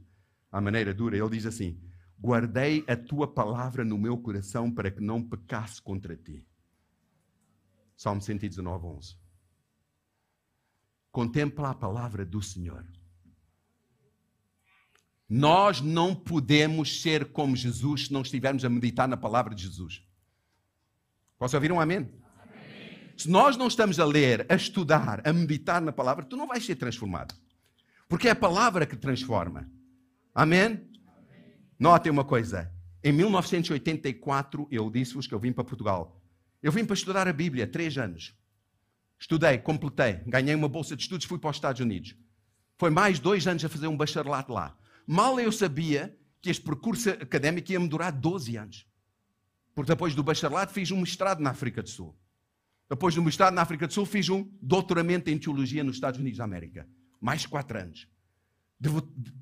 à 0.52 0.60
maneira 0.60 0.94
dura, 0.94 1.18
ele 1.18 1.30
diz 1.30 1.46
assim: 1.46 1.82
Guardei 2.20 2.84
a 2.90 2.98
tua 2.98 3.34
palavra 3.34 3.86
no 3.86 3.98
meu 3.98 4.18
coração 4.18 4.70
para 4.70 4.92
que 4.92 5.00
não 5.00 5.24
pecasse 5.24 5.82
contra 5.82 6.18
ti. 6.18 6.46
Salmo 7.96 8.22
119, 8.22 8.86
11. 8.86 9.18
Contempla 11.10 11.70
a 11.70 11.76
palavra 11.76 12.26
do 12.26 12.42
Senhor. 12.42 12.86
Nós 15.30 15.80
não 15.80 16.16
podemos 16.16 17.02
ser 17.02 17.26
como 17.26 17.56
Jesus 17.56 18.08
se 18.08 18.14
não 18.14 18.22
estivermos 18.22 18.66
a 18.66 18.70
meditar 18.70 19.08
na 19.08 19.16
palavra 19.16 19.54
de 19.54 19.62
Jesus. 19.62 20.04
Posso 21.38 21.56
ouvir 21.56 21.72
um 21.72 21.80
amém? 21.80 22.10
Se 23.16 23.30
nós 23.30 23.56
não 23.56 23.68
estamos 23.68 24.00
a 24.00 24.06
ler, 24.06 24.46
a 24.50 24.56
estudar, 24.56 25.22
a 25.28 25.32
meditar 25.32 25.82
na 25.82 25.92
palavra, 25.92 26.26
tu 26.26 26.36
não 26.36 26.48
vais 26.48 26.66
ser 26.66 26.76
transformado. 26.76 27.36
Porque 28.08 28.28
é 28.28 28.32
a 28.32 28.36
palavra 28.36 28.86
que 28.88 28.96
transforma. 28.96 29.70
Amém? 30.34 30.82
Notem 31.78 32.12
uma 32.12 32.26
coisa. 32.26 32.74
Em 33.04 33.12
1984, 33.12 34.68
eu 34.72 34.90
disse-vos 34.90 35.28
que 35.28 35.34
eu 35.34 35.40
vim 35.40 35.52
para 35.52 35.64
Portugal. 35.64 36.20
Eu 36.64 36.72
vim 36.72 36.84
para 36.86 36.96
estudar 36.96 37.28
a 37.28 37.34
Bíblia, 37.34 37.68
três 37.68 37.98
anos. 37.98 38.34
Estudei, 39.20 39.58
completei, 39.60 40.22
ganhei 40.26 40.56
uma 40.56 40.68
bolsa 40.68 40.96
de 40.96 41.04
estudos, 41.04 41.26
fui 41.26 41.38
para 41.38 41.50
os 41.50 41.58
Estados 41.58 41.82
Unidos. 41.82 42.16
Foi 42.78 42.90
mais 42.90 43.20
dois 43.20 43.46
anos 43.48 43.64
a 43.64 43.70
fazer 43.70 43.88
um 43.88 43.98
bacharelato 43.98 44.52
lá. 44.52 44.79
Mal 45.12 45.40
eu 45.40 45.52
sabia 45.52 46.16
que 46.40 46.52
este 46.52 46.64
percurso 46.64 47.10
académico 47.10 47.72
ia 47.72 47.80
me 47.80 47.88
durar 47.88 48.12
12 48.12 48.56
anos. 48.58 48.88
Porque 49.74 49.92
depois 49.92 50.14
do 50.14 50.22
bacharelato 50.22 50.72
fiz 50.72 50.92
um 50.92 51.02
mestrado 51.02 51.40
na 51.40 51.50
África 51.50 51.82
do 51.82 51.90
Sul. 51.90 52.16
Depois 52.88 53.16
do 53.16 53.24
mestrado 53.24 53.56
na 53.56 53.64
África 53.64 53.88
do 53.88 53.94
Sul 53.94 54.06
fiz 54.06 54.30
um 54.30 54.48
doutoramento 54.62 55.32
em 55.32 55.40
teologia 55.40 55.84
nos 55.84 55.96
Estados 55.96 56.20
Unidos 56.20 56.38
da 56.38 56.44
América. 56.44 56.88
Mais 57.20 57.44
quatro 57.48 57.80
anos. 57.80 58.08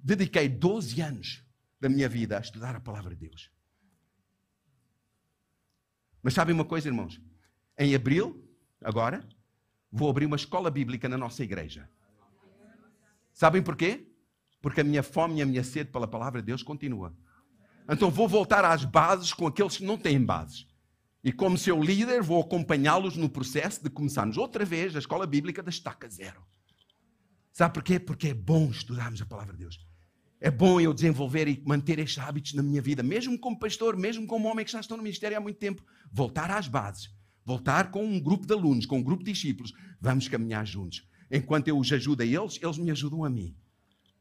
Dediquei 0.01 0.47
12 0.47 1.01
anos 1.01 1.43
da 1.82 1.89
minha 1.89 2.08
vida 2.08 2.38
a 2.38 2.39
estudar 2.39 2.73
a 2.73 2.80
palavra 2.80 3.13
de 3.13 3.27
Deus. 3.27 3.51
Mas 6.23 6.34
sabem 6.34 6.56
uma 6.56 6.63
coisa, 6.63 6.88
irmãos? 6.88 7.21
Em 7.77 7.93
abril, 7.93 8.41
agora, 8.82 9.27
vou 9.91 10.10
abrir 10.10 10.27
uma 10.27 10.38
escola 10.38 10.71
bíblica 10.71 11.10
na 11.10 11.17
nossa 11.17 11.43
igreja. 11.43 11.89
Sabem 13.34 13.62
porquê? 13.62 14.07
Porque 14.67 14.82
a 14.82 14.84
minha 14.84 15.01
fome 15.01 15.39
e 15.39 15.41
a 15.41 15.45
minha 15.45 15.63
sede 15.63 15.91
pela 15.91 16.06
palavra 16.06 16.41
de 16.41 16.47
Deus 16.47 16.62
continua. 16.62 17.15
Então 17.89 18.12
vou 18.12 18.27
voltar 18.27 18.65
às 18.65 18.84
bases 18.84 19.32
com 19.32 19.47
aqueles 19.47 19.77
que 19.77 19.86
não 19.86 19.97
têm 19.97 20.21
bases. 20.21 20.67
E 21.23 21.32
como 21.32 21.58
seu 21.58 21.82
líder, 21.82 22.21
vou 22.21 22.41
acompanhá-los 22.41 23.15
no 23.15 23.30
processo 23.30 23.82
de 23.82 23.89
começarmos 23.89 24.36
outra 24.36 24.65
vez 24.65 24.93
a 24.93 24.99
escola 24.99 25.25
bíblica 25.25 25.63
da 25.63 25.69
estaca 25.69 26.10
zero. 26.10 26.45
Sabe 27.53 27.75
porquê? 27.75 27.97
Porque 27.97 28.27
é 28.27 28.34
bom 28.34 28.69
estudarmos 28.69 29.21
a 29.21 29.25
palavra 29.25 29.53
de 29.53 29.60
Deus. 29.60 29.80
É 30.41 30.51
bom 30.51 30.82
eu 30.82 30.93
desenvolver 30.93 31.47
e 31.47 31.63
manter 31.65 31.97
estes 31.99 32.21
hábitos 32.21 32.53
na 32.53 32.62
minha 32.62 32.82
vida, 32.82 33.01
mesmo 33.01 33.39
como 33.39 33.58
pastor, 33.58 33.95
mesmo 33.95 34.27
como 34.27 34.49
homem 34.49 34.65
que 34.65 34.71
já 34.73 34.82
estou 34.82 34.97
no 34.97 35.03
ministério 35.03 35.38
há 35.38 35.39
muito 35.39 35.60
tempo. 35.60 35.82
Voltar 36.12 36.51
às 36.51 36.67
bases, 36.67 37.10
voltar 37.45 37.89
com 37.89 38.03
um 38.03 38.19
grupo 38.19 38.45
de 38.45 38.53
alunos, 38.53 38.86
com 38.86 38.97
um 38.97 39.03
grupo 39.03 39.23
de 39.23 39.32
discípulos. 39.32 39.71
Vamos 40.01 40.27
caminhar 40.27 40.67
juntos. 40.67 41.08
enquanto 41.32 41.69
eu 41.69 41.80
os 41.80 41.89
ajudo 41.89 42.21
a 42.21 42.25
eles, 42.25 42.60
eles 42.62 42.77
me 42.77 42.91
ajudam 42.91 43.23
a 43.23 43.30
mim. 43.30 43.56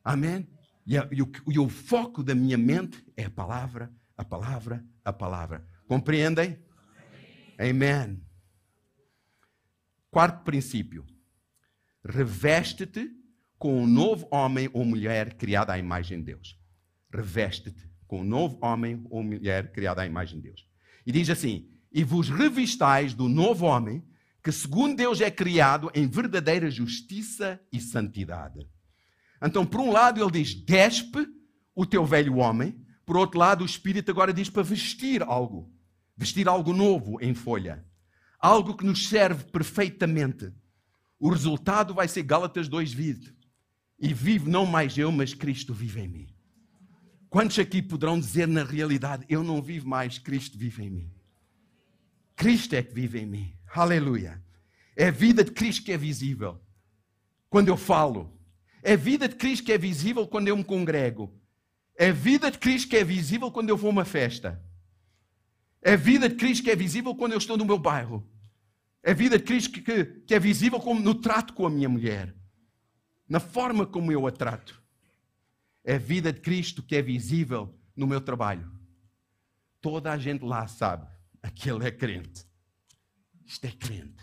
Amém? 0.06 0.48
E, 0.86 0.96
a, 0.96 1.08
e, 1.10 1.20
o, 1.20 1.32
e 1.48 1.58
o 1.58 1.68
foco 1.68 2.22
da 2.22 2.32
minha 2.32 2.56
mente 2.56 3.04
é 3.16 3.24
a 3.24 3.30
palavra, 3.30 3.92
a 4.16 4.24
palavra, 4.24 4.86
a 5.04 5.12
palavra. 5.12 5.66
Compreendem? 5.88 6.56
Amém. 7.58 8.24
Quarto 10.08 10.44
princípio. 10.44 11.04
Reveste-te 12.04 13.10
com 13.58 13.82
um 13.82 13.84
novo 13.84 14.28
homem 14.30 14.70
ou 14.72 14.84
mulher 14.84 15.34
criado 15.34 15.70
à 15.70 15.78
imagem 15.78 16.20
de 16.20 16.26
Deus. 16.26 16.56
Reveste-te 17.12 17.90
com 18.06 18.20
um 18.20 18.24
novo 18.24 18.60
homem 18.62 19.04
ou 19.10 19.24
mulher 19.24 19.72
criado 19.72 19.98
à 19.98 20.06
imagem 20.06 20.38
de 20.38 20.50
Deus. 20.50 20.68
E 21.04 21.10
diz 21.10 21.28
assim: 21.28 21.68
E 21.90 22.04
vos 22.04 22.28
revistais 22.30 23.12
do 23.12 23.28
novo 23.28 23.66
homem, 23.66 24.06
que 24.40 24.52
segundo 24.52 24.94
Deus 24.94 25.20
é 25.20 25.32
criado 25.32 25.90
em 25.92 26.06
verdadeira 26.06 26.70
justiça 26.70 27.60
e 27.72 27.80
santidade. 27.80 28.68
Então, 29.42 29.66
por 29.66 29.80
um 29.80 29.92
lado, 29.92 30.22
ele 30.22 30.30
diz: 30.30 30.54
despe 30.54 31.26
o 31.74 31.84
teu 31.84 32.04
velho 32.04 32.36
homem. 32.36 32.80
Por 33.04 33.16
outro 33.16 33.38
lado, 33.38 33.62
o 33.62 33.66
Espírito 33.66 34.10
agora 34.10 34.32
diz 34.32 34.50
para 34.50 34.62
vestir 34.62 35.22
algo. 35.22 35.72
Vestir 36.16 36.48
algo 36.48 36.72
novo 36.72 37.18
em 37.20 37.34
folha. 37.34 37.84
Algo 38.38 38.76
que 38.76 38.84
nos 38.84 39.08
serve 39.08 39.44
perfeitamente. 39.44 40.52
O 41.18 41.30
resultado 41.30 41.94
vai 41.94 42.08
ser 42.08 42.22
Gálatas 42.22 42.68
2,20. 42.68 43.34
E 43.98 44.12
vivo 44.12 44.50
não 44.50 44.66
mais 44.66 44.96
eu, 44.98 45.10
mas 45.10 45.32
Cristo 45.32 45.72
vive 45.72 46.00
em 46.00 46.08
mim. 46.08 46.36
Quantos 47.28 47.58
aqui 47.58 47.82
poderão 47.82 48.18
dizer 48.18 48.46
na 48.46 48.64
realidade: 48.64 49.24
Eu 49.28 49.42
não 49.42 49.62
vivo 49.62 49.88
mais, 49.88 50.18
Cristo 50.18 50.58
vive 50.58 50.84
em 50.84 50.90
mim? 50.90 51.12
Cristo 52.34 52.74
é 52.74 52.82
que 52.82 52.94
vive 52.94 53.20
em 53.20 53.26
mim. 53.26 53.54
Aleluia. 53.74 54.42
É 54.94 55.08
a 55.08 55.10
vida 55.10 55.42
de 55.42 55.50
Cristo 55.50 55.84
que 55.84 55.92
é 55.92 55.96
visível. 55.96 56.60
Quando 57.48 57.68
eu 57.68 57.76
falo, 57.76 58.35
é 58.86 58.96
vida 58.96 59.28
de 59.28 59.34
Cristo 59.34 59.64
que 59.66 59.72
é 59.72 59.78
visível 59.78 60.28
quando 60.28 60.46
eu 60.46 60.56
me 60.56 60.62
congrego. 60.62 61.36
É 61.96 62.12
vida 62.12 62.52
de 62.52 62.56
Cristo 62.56 62.88
que 62.88 62.96
é 62.96 63.02
visível 63.02 63.50
quando 63.50 63.68
eu 63.68 63.76
vou 63.76 63.88
a 63.88 63.90
uma 63.90 64.04
festa. 64.04 64.62
É 65.82 65.96
vida 65.96 66.28
de 66.28 66.36
Cristo 66.36 66.62
que 66.62 66.70
é 66.70 66.76
visível 66.76 67.12
quando 67.12 67.32
eu 67.32 67.38
estou 67.38 67.56
no 67.56 67.64
meu 67.64 67.80
bairro. 67.80 68.24
É 69.02 69.12
vida 69.12 69.38
de 69.38 69.44
Cristo 69.44 69.72
que, 69.72 69.82
que, 69.82 70.04
que 70.04 70.32
é 70.32 70.38
visível 70.38 70.78
como 70.78 71.00
no 71.00 71.16
trato 71.16 71.52
com 71.52 71.66
a 71.66 71.70
minha 71.70 71.88
mulher. 71.88 72.32
Na 73.28 73.40
forma 73.40 73.84
como 73.84 74.12
eu 74.12 74.24
a 74.24 74.30
trato. 74.30 74.80
É 75.82 75.98
vida 75.98 76.32
de 76.32 76.40
Cristo 76.40 76.80
que 76.80 76.94
é 76.94 77.02
visível 77.02 77.76
no 77.96 78.06
meu 78.06 78.20
trabalho. 78.20 78.70
Toda 79.80 80.12
a 80.12 80.16
gente 80.16 80.44
lá 80.44 80.68
sabe. 80.68 81.08
Aquele 81.42 81.84
é 81.84 81.90
crente. 81.90 82.46
Isto 83.44 83.64
é 83.64 83.72
crente. 83.72 84.22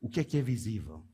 O 0.00 0.08
que 0.08 0.18
é 0.18 0.24
que 0.24 0.38
é 0.38 0.42
visível? 0.42 1.06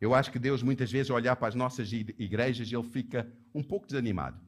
Eu 0.00 0.14
acho 0.14 0.32
que 0.32 0.38
Deus, 0.38 0.62
muitas 0.62 0.90
vezes, 0.90 1.10
ao 1.10 1.16
olhar 1.16 1.36
para 1.36 1.48
as 1.48 1.54
nossas 1.54 1.92
igrejas, 1.92 2.72
ele 2.72 2.82
fica 2.82 3.30
um 3.54 3.62
pouco 3.62 3.86
desanimado. 3.86 4.40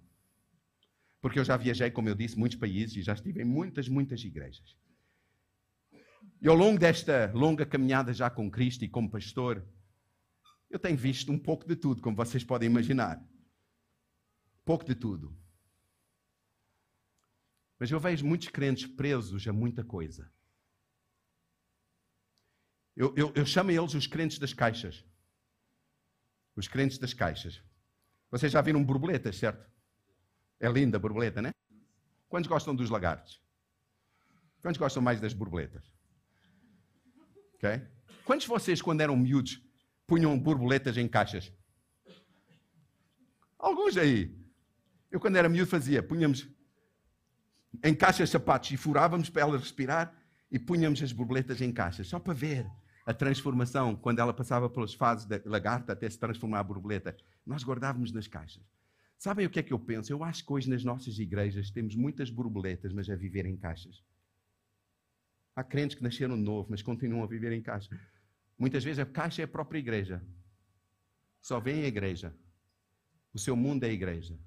Porque 1.21 1.39
eu 1.39 1.45
já 1.45 1.57
viajei, 1.57 1.91
como 1.91 2.09
eu 2.09 2.15
disse, 2.15 2.39
muitos 2.39 2.59
países 2.59 2.97
e 2.97 3.03
já 3.03 3.13
estive 3.13 3.43
em 3.43 3.45
muitas, 3.45 3.87
muitas 3.87 4.25
igrejas. 4.25 4.77
E 6.41 6.49
ao 6.49 6.57
longo 6.57 6.79
desta 6.79 7.31
longa 7.35 7.67
caminhada 7.67 8.13
já 8.13 8.31
com 8.31 8.51
Cristo 8.51 8.85
e 8.85 8.89
como 8.89 9.11
pastor, 9.11 9.65
eu 10.71 10.79
tenho 10.79 10.97
visto 10.97 11.31
um 11.31 11.39
pouco 11.39 11.69
de 11.69 11.77
tudo, 11.77 12.01
como 12.01 12.17
vocês 12.17 12.43
podem 12.43 12.69
imaginar. 12.69 13.23
Pouco 14.65 14.85
de 14.85 14.95
tudo. 14.95 15.37
Mas 17.79 17.91
eu 17.91 18.01
vejo 18.01 18.25
muitos 18.25 18.49
crentes 18.49 18.87
presos 18.87 19.47
a 19.47 19.53
muita 19.53 19.85
coisa. 19.85 20.33
Eu, 22.97 23.15
eu, 23.17 23.33
eu 23.35 23.45
chamo 23.45 23.71
eles 23.71 23.95
os 23.95 24.07
crentes 24.07 24.39
das 24.39 24.55
caixas. 24.55 25.05
Os 26.55 26.69
crentes 26.69 26.99
das 26.99 27.15
caixas. 27.15 27.63
Vocês 28.31 28.53
já 28.53 28.61
viram 28.61 28.85
borboletas, 28.85 29.37
certo? 29.37 29.71
É 30.61 30.69
linda 30.69 30.97
a 30.97 31.01
borboleta, 31.01 31.43
né? 31.43 31.53
Quantos 32.29 32.49
gostam 32.49 32.75
dos 32.75 32.89
lagartos? 32.89 33.43
Quantos 34.61 34.79
gostam 34.79 35.03
mais 35.03 35.21
das 35.21 35.35
borboletas? 35.35 35.85
Ok? 37.55 37.83
Quantos 38.25 38.45
de 38.45 38.49
vocês, 38.49 38.81
quando 38.81 39.01
eram 39.01 39.17
miúdos, 39.17 39.61
punham 40.07 40.39
borboletas 40.39 40.97
em 40.97 41.09
caixas? 41.09 41.53
Alguns 43.59 43.97
aí. 43.97 44.39
Eu, 45.11 45.21
quando 45.21 45.37
era 45.37 45.49
miúdo, 45.49 45.71
fazia. 45.71 46.03
Punhamos 46.03 46.49
em 47.83 47.95
caixas 47.95 48.31
sapatos 48.31 48.71
e 48.71 48.77
furávamos 48.77 49.31
para 49.31 49.43
elas 49.43 49.61
respirar 49.61 50.15
e 50.51 50.59
punhamos 50.59 51.03
as 51.03 51.13
borboletas 51.13 51.61
em 51.61 51.73
caixas, 51.73 52.07
só 52.07 52.19
para 52.19 52.35
ver 52.35 52.67
a 53.05 53.13
transformação, 53.13 53.97
quando 53.97 54.21
ela 54.21 54.33
passava 54.33 54.71
pelas 54.71 54.95
fases 54.95 55.27
da 55.27 55.41
lagarta 55.45 55.93
até 55.93 56.09
se 56.09 56.19
transformar 56.19 56.61
a 56.61 56.65
borboleta, 56.65 57.17
nós 57.45 57.65
guardávamos 57.65 58.13
nas 58.13 58.29
caixas. 58.29 58.63
Sabem 59.19 59.47
o 59.47 59.51
que 59.51 59.59
é 59.59 59.63
que 59.63 59.73
eu 59.73 59.79
penso? 59.79 60.13
Eu 60.13 60.23
acho 60.23 60.45
que 60.45 60.53
hoje 60.53 60.71
nas 60.71 60.85
nossas 60.85 61.19
igrejas 61.19 61.71
temos 61.71 61.95
muitas 61.97 62.31
borboletas, 62.31 62.93
mas 62.93 63.09
a 63.09 63.17
viver 63.17 63.47
em 63.47 63.57
caixas. 63.57 64.03
Há 65.55 65.63
crentes 65.63 65.97
que 65.97 66.03
nasceram 66.03 66.37
de 66.37 66.43
novo, 66.43 66.69
mas 66.71 66.83
continuam 66.83 67.23
a 67.23 67.27
viver 67.27 67.53
em 67.53 67.61
caixas. 67.61 67.99
Muitas 68.59 68.83
vezes 68.85 69.01
a 69.01 69.07
caixa 69.07 69.43
é 69.43 69.45
a 69.45 69.49
própria 69.49 69.79
igreja. 69.79 70.23
Só 71.41 71.59
vem 71.61 71.83
a 71.83 71.87
igreja. 71.87 72.35
O 73.35 73.39
seu 73.39 73.57
mundo 73.57 73.85
é 73.85 73.89
a 73.89 73.93
igreja. 73.93 74.39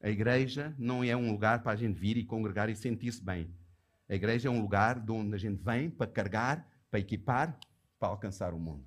A 0.00 0.08
igreja 0.10 0.74
não 0.78 1.02
é 1.02 1.16
um 1.16 1.30
lugar 1.30 1.62
para 1.62 1.72
a 1.72 1.76
gente 1.76 1.98
vir 1.98 2.16
e 2.16 2.24
congregar 2.24 2.68
e 2.68 2.76
sentir-se 2.76 3.22
bem. 3.22 3.52
A 4.08 4.14
igreja 4.14 4.48
é 4.48 4.50
um 4.50 4.60
lugar 4.60 5.00
de 5.00 5.10
onde 5.10 5.34
a 5.34 5.38
gente 5.38 5.62
vem 5.62 5.90
para 5.90 6.06
carregar 6.06 6.66
para 6.96 7.00
equipar, 7.00 7.60
para 7.98 8.08
alcançar 8.08 8.54
o 8.54 8.58
mundo. 8.58 8.84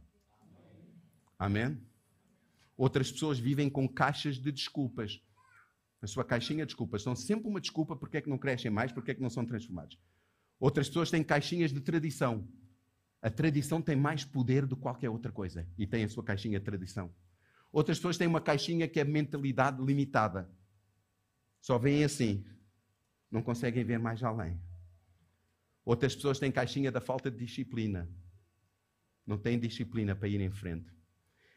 Amém? 1.37 1.79
Outras 2.75 3.11
pessoas 3.11 3.37
vivem 3.37 3.69
com 3.69 3.87
caixas 3.87 4.37
de 4.37 4.51
desculpas. 4.51 5.21
A 6.01 6.07
sua 6.07 6.23
caixinha 6.23 6.65
de 6.65 6.69
desculpas. 6.69 7.03
São 7.03 7.15
sempre 7.15 7.47
uma 7.47 7.61
desculpa 7.61 7.95
porque 7.95 8.17
é 8.17 8.21
que 8.21 8.29
não 8.29 8.37
crescem 8.37 8.71
mais, 8.71 8.91
porque 8.91 9.11
é 9.11 9.13
que 9.13 9.21
não 9.21 9.29
são 9.29 9.45
transformados. 9.45 9.99
Outras 10.59 10.87
pessoas 10.87 11.11
têm 11.11 11.23
caixinhas 11.23 11.71
de 11.71 11.79
tradição. 11.81 12.47
A 13.21 13.29
tradição 13.29 13.81
tem 13.81 13.95
mais 13.95 14.25
poder 14.25 14.65
do 14.65 14.75
que 14.75 14.81
qualquer 14.81 15.09
outra 15.09 15.31
coisa. 15.31 15.67
E 15.77 15.85
tem 15.85 16.03
a 16.03 16.09
sua 16.09 16.23
caixinha 16.23 16.57
de 16.57 16.65
tradição. 16.65 17.13
Outras 17.71 17.99
pessoas 17.99 18.17
têm 18.17 18.27
uma 18.27 18.41
caixinha 18.41 18.87
que 18.87 18.99
é 18.99 19.03
mentalidade 19.03 19.83
limitada. 19.83 20.49
Só 21.61 21.77
veem 21.77 22.03
assim. 22.03 22.43
Não 23.29 23.43
conseguem 23.43 23.83
ver 23.83 23.99
mais 23.99 24.23
além. 24.23 24.59
Outras 25.89 26.15
pessoas 26.15 26.37
têm 26.37 26.51
caixinha 26.51 26.91
da 26.91 27.01
falta 27.01 27.31
de 27.31 27.43
disciplina. 27.43 28.07
Não 29.25 29.39
têm 29.39 29.59
disciplina 29.59 30.15
para 30.15 30.27
ir 30.27 30.39
em 30.39 30.51
frente. 30.51 30.93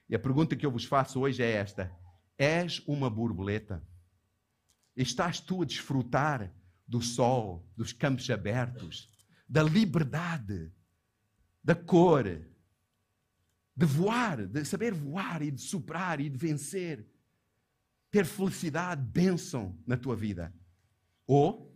E 0.09 0.15
a 0.15 0.19
pergunta 0.19 0.57
que 0.57 0.65
eu 0.65 0.71
vos 0.71 0.87
faço 0.87 1.21
hoje 1.21 1.43
é 1.43 1.51
esta: 1.51 1.95
És 2.39 2.79
uma 2.87 3.11
borboleta? 3.11 3.87
Estás 4.97 5.39
tu 5.39 5.61
a 5.61 5.67
desfrutar 5.67 6.51
do 6.89 7.03
sol, 7.03 7.71
dos 7.77 7.93
campos 7.93 8.31
abertos, 8.31 9.11
da 9.47 9.63
liberdade, 9.63 10.73
da 11.63 11.75
cor, 11.75 12.25
de 12.25 13.85
voar, 13.85 14.47
de 14.47 14.65
saber 14.65 14.95
voar 14.95 15.43
e 15.43 15.51
de 15.51 15.61
superar 15.61 16.23
e 16.23 16.31
de 16.31 16.39
vencer, 16.39 17.07
ter 18.11 18.25
felicidade, 18.25 19.03
bênção 19.03 19.79
na 19.87 19.99
tua 19.99 20.17
vida? 20.17 20.55
Ou 21.27 21.71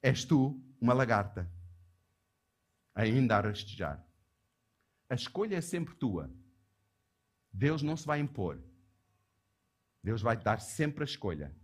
és 0.00 0.24
tu 0.24 0.58
uma 0.80 0.94
lagarta? 0.94 1.57
Ainda 2.98 3.36
a 3.36 3.40
rastejar. 3.40 4.04
A 5.08 5.14
escolha 5.14 5.56
é 5.56 5.60
sempre 5.60 5.94
tua. 5.94 6.30
Deus 7.52 7.80
não 7.80 7.96
se 7.96 8.04
vai 8.04 8.18
impor. 8.18 8.60
Deus 10.02 10.20
vai 10.20 10.36
te 10.36 10.42
dar 10.42 10.60
sempre 10.60 11.04
a 11.04 11.06
escolha. 11.06 11.54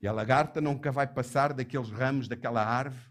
E 0.00 0.06
a 0.06 0.12
lagarta 0.12 0.60
nunca 0.60 0.90
vai 0.90 1.06
passar 1.06 1.52
daqueles 1.52 1.90
ramos 1.90 2.26
daquela 2.26 2.64
árvore, 2.64 3.04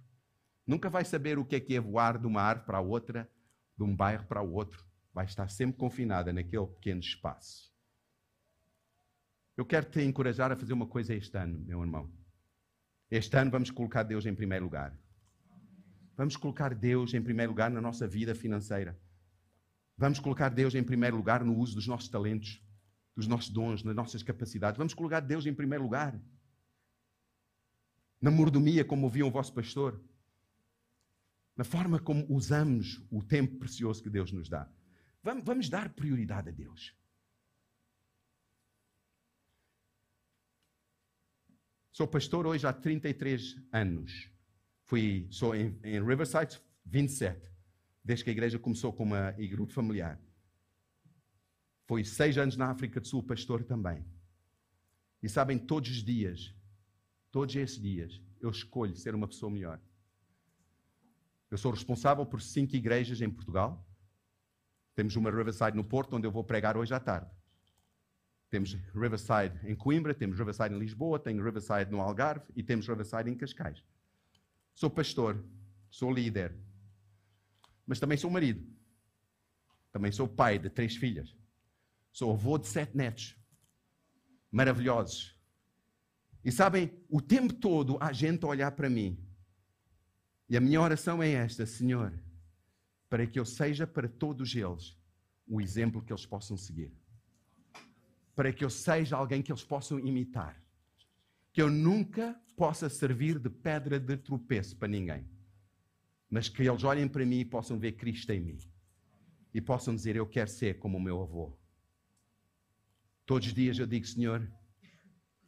nunca 0.66 0.90
vai 0.90 1.06
saber 1.06 1.38
o 1.38 1.46
que 1.46 1.56
é 1.56 1.60
que 1.60 1.76
é 1.76 1.80
voar 1.80 2.18
de 2.18 2.26
uma 2.26 2.42
árvore 2.42 2.66
para 2.66 2.80
outra, 2.80 3.30
de 3.78 3.84
um 3.84 3.96
bairro 3.96 4.26
para 4.26 4.42
o 4.42 4.52
outro. 4.52 4.84
Vai 5.14 5.26
estar 5.26 5.50
sempre 5.50 5.78
confinada 5.78 6.34
naquele 6.34 6.68
pequeno 6.68 7.00
espaço. 7.00 7.72
Eu 9.56 9.66
quero 9.66 9.86
te 9.86 10.02
encorajar 10.02 10.52
a 10.52 10.56
fazer 10.56 10.74
uma 10.74 10.88
coisa 10.88 11.14
este 11.14 11.38
ano, 11.38 11.60
meu 11.60 11.80
irmão. 11.82 12.12
Este 13.10 13.38
ano 13.38 13.52
vamos 13.52 13.70
colocar 13.70 14.02
Deus 14.02 14.26
em 14.26 14.34
primeiro 14.34 14.66
lugar. 14.66 14.98
Vamos 16.16 16.38
colocar 16.38 16.74
Deus 16.74 17.14
em 17.14 17.22
primeiro 17.22 17.52
lugar 17.52 17.72
na 17.72 17.82
nossa 17.82 18.08
vida 18.08 18.36
financeira. 18.36 19.00
Vamos 19.98 20.20
colocar 20.20 20.50
Deus 20.50 20.76
em 20.76 20.84
primeiro 20.84 21.16
lugar 21.18 21.44
no 21.44 21.56
uso 21.58 21.76
dos 21.76 21.88
nossos 21.88 22.10
talentos, 22.10 22.62
dos 23.16 23.28
nossos 23.28 23.50
dons, 23.50 23.84
das 23.84 23.96
nossas 23.96 24.24
capacidades. 24.24 24.78
Vamos 24.78 24.94
colocar 24.94 25.20
Deus 25.20 25.46
em 25.46 25.54
primeiro 25.54 25.84
lugar. 25.84 26.20
Na 28.22 28.32
mordomia, 28.32 28.86
como 28.86 29.06
ouviam 29.06 29.28
o 29.28 29.32
vosso 29.32 29.54
pastor. 29.54 30.02
Na 31.56 31.64
forma 31.64 32.00
como 32.00 32.26
usamos 32.30 33.06
o 33.12 33.22
tempo 33.24 33.58
precioso 33.58 34.02
que 34.02 34.10
Deus 34.10 34.32
nos 34.32 34.50
dá. 34.50 34.72
Vamos, 35.22 35.44
vamos 35.44 35.70
dar 35.70 35.90
prioridade 35.94 36.50
a 36.50 36.52
Deus. 36.52 36.96
Sou 41.92 42.08
pastor 42.08 42.48
hoje 42.48 42.66
há 42.66 42.74
33 42.74 43.56
anos. 43.72 44.33
Fui, 44.84 45.28
sou 45.30 45.56
em, 45.56 45.80
em 45.84 46.04
Riverside, 46.04 46.62
27. 46.86 47.50
desde 48.04 48.24
que 48.24 48.30
a 48.30 48.34
igreja 48.34 48.60
começou 48.60 48.92
com 48.92 49.04
uma 49.04 49.32
grupo 49.32 49.72
familiar. 49.72 50.20
Foi 51.86 52.04
seis 52.04 52.38
anos 52.38 52.58
na 52.58 52.70
África 52.70 53.00
do 53.00 53.08
Sul, 53.08 53.24
pastor 53.24 53.64
também. 53.64 54.06
E 55.22 55.30
sabem, 55.30 55.58
todos 55.58 55.90
os 55.90 56.04
dias, 56.04 56.54
todos 57.32 57.56
esses 57.56 57.80
dias, 57.80 58.22
eu 58.42 58.50
escolho 58.50 58.96
ser 58.96 59.16
uma 59.16 59.28
pessoa 59.28 59.52
melhor. 59.52 59.80
Eu 61.50 61.58
sou 61.58 61.72
responsável 61.72 62.26
por 62.26 62.42
cinco 62.42 62.76
igrejas 62.76 63.22
em 63.22 63.30
Portugal. 63.30 63.88
Temos 64.96 65.16
uma 65.16 65.32
Riverside 65.32 65.78
no 65.78 65.84
Porto, 65.84 66.16
onde 66.16 66.28
eu 66.28 66.32
vou 66.32 66.44
pregar 66.44 66.76
hoje 66.76 66.94
à 66.94 67.00
tarde. 67.00 67.30
Temos 68.50 68.74
Riverside 68.94 69.60
em 69.64 69.76
Coimbra, 69.76 70.14
temos 70.14 70.38
Riverside 70.38 70.76
em 70.76 70.80
Lisboa, 70.80 71.20
tenho 71.20 71.44
Riverside 71.44 71.90
no 71.90 72.02
Algarve 72.02 72.46
e 72.56 72.62
temos 72.62 72.88
Riverside 72.88 73.30
em 73.30 73.36
Cascais. 73.36 73.84
Sou 74.74 74.90
pastor, 74.90 75.44
sou 75.90 76.12
líder, 76.12 76.56
mas 77.86 78.00
também 78.00 78.18
sou 78.18 78.30
marido. 78.30 78.66
Também 79.92 80.12
sou 80.12 80.28
pai 80.28 80.58
de 80.58 80.70
três 80.70 80.96
filhas. 80.96 81.36
Sou 82.12 82.32
avô 82.32 82.58
de 82.58 82.68
sete 82.68 82.96
netos. 82.98 83.38
Maravilhosos. 84.52 85.38
E 86.44 86.52
sabem, 86.52 86.92
o 87.10 87.22
tempo 87.22 87.54
todo 87.54 87.98
há 88.02 88.12
gente 88.12 88.44
a 88.44 88.48
olhar 88.48 88.72
para 88.72 88.90
mim. 88.90 89.18
E 90.50 90.58
a 90.58 90.62
minha 90.62 90.82
oração 90.82 91.22
é 91.22 91.30
esta, 91.32 91.66
Senhor, 91.66 92.14
para 93.10 93.26
que 93.28 93.40
eu 93.40 93.46
seja 93.46 93.86
para 93.86 94.08
todos 94.08 94.56
eles 94.56 94.98
o 95.48 95.62
exemplo 95.62 96.02
que 96.02 96.12
eles 96.12 96.26
possam 96.26 96.58
seguir 96.58 96.92
para 98.36 98.52
que 98.52 98.64
eu 98.64 98.70
seja 98.70 99.16
alguém 99.16 99.42
que 99.42 99.52
eles 99.52 99.64
possam 99.64 100.00
imitar. 100.00 100.62
Que 101.54 101.62
eu 101.62 101.70
nunca 101.70 102.38
possa 102.58 102.90
servir 102.90 103.40
de 103.40 103.50
pedra 103.50 103.98
de 103.98 104.18
tropeço 104.18 104.76
para 104.76 104.90
ninguém. 104.90 105.26
Mas 106.30 106.50
que 106.50 106.64
eles 106.64 106.84
olhem 106.84 107.08
para 107.08 107.26
mim 107.26 107.40
e 107.40 107.46
possam 107.46 107.80
ver 107.80 107.94
Cristo 107.94 108.32
em 108.32 108.42
mim. 108.42 108.60
E 109.54 109.62
possam 109.62 109.96
dizer: 109.96 110.18
Eu 110.18 110.28
quero 110.28 110.50
ser 110.50 110.80
como 110.80 110.98
o 110.98 111.02
meu 111.02 111.22
avô. 111.22 111.56
Todos 113.26 113.48
os 113.48 113.54
dias 113.54 113.80
eu 113.80 113.88
digo: 113.88 114.06
Senhor, 114.06 114.46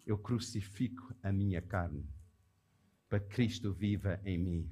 eu 0.06 0.18
crucifico 0.18 1.14
a 1.22 1.32
minha 1.34 1.62
carne 1.62 2.08
para 3.10 3.20
que 3.20 3.36
Cristo 3.36 3.74
viva 3.74 4.22
em 4.24 4.38
mim. 4.38 4.72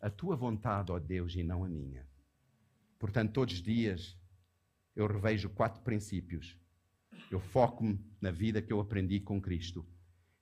A 0.00 0.08
tua 0.08 0.36
vontade, 0.36 0.92
ó 0.92 0.98
Deus, 0.98 1.34
e 1.34 1.42
não 1.42 1.64
a 1.64 1.68
minha. 1.68 2.06
Portanto, 2.98 3.32
todos 3.32 3.54
os 3.54 3.62
dias 3.62 4.16
eu 4.94 5.06
revejo 5.06 5.48
quatro 5.48 5.82
princípios 5.82 6.56
eu 7.30 7.40
foco-me 7.40 7.98
na 8.20 8.30
vida 8.30 8.62
que 8.62 8.72
eu 8.72 8.80
aprendi 8.80 9.20
com 9.20 9.40
Cristo. 9.40 9.84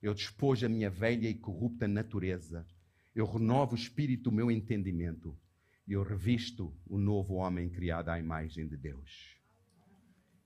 Eu 0.03 0.13
despojo 0.13 0.65
a 0.65 0.69
minha 0.69 0.89
velha 0.89 1.29
e 1.29 1.33
corrupta 1.33 1.87
natureza. 1.87 2.67
Eu 3.15 3.25
renovo 3.25 3.71
o 3.71 3.77
espírito 3.77 4.23
do 4.23 4.33
meu 4.33 4.51
entendimento. 4.51 5.39
E 5.87 5.93
eu 5.93 6.03
revisto 6.03 6.77
o 6.85 6.97
novo 6.97 7.35
homem 7.35 7.69
criado 7.69 8.09
à 8.09 8.19
imagem 8.19 8.67
de 8.67 8.75
Deus. 8.75 9.37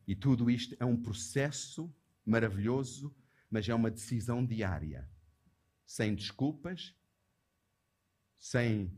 E 0.07 0.15
tudo 0.15 0.51
isto 0.51 0.77
é 0.79 0.85
um 0.85 0.95
processo 0.95 1.91
maravilhoso, 2.23 3.15
mas 3.49 3.67
é 3.67 3.73
uma 3.73 3.89
decisão 3.89 4.45
diária. 4.45 5.09
Sem 5.87 6.13
desculpas, 6.13 6.95
sem. 8.37 8.95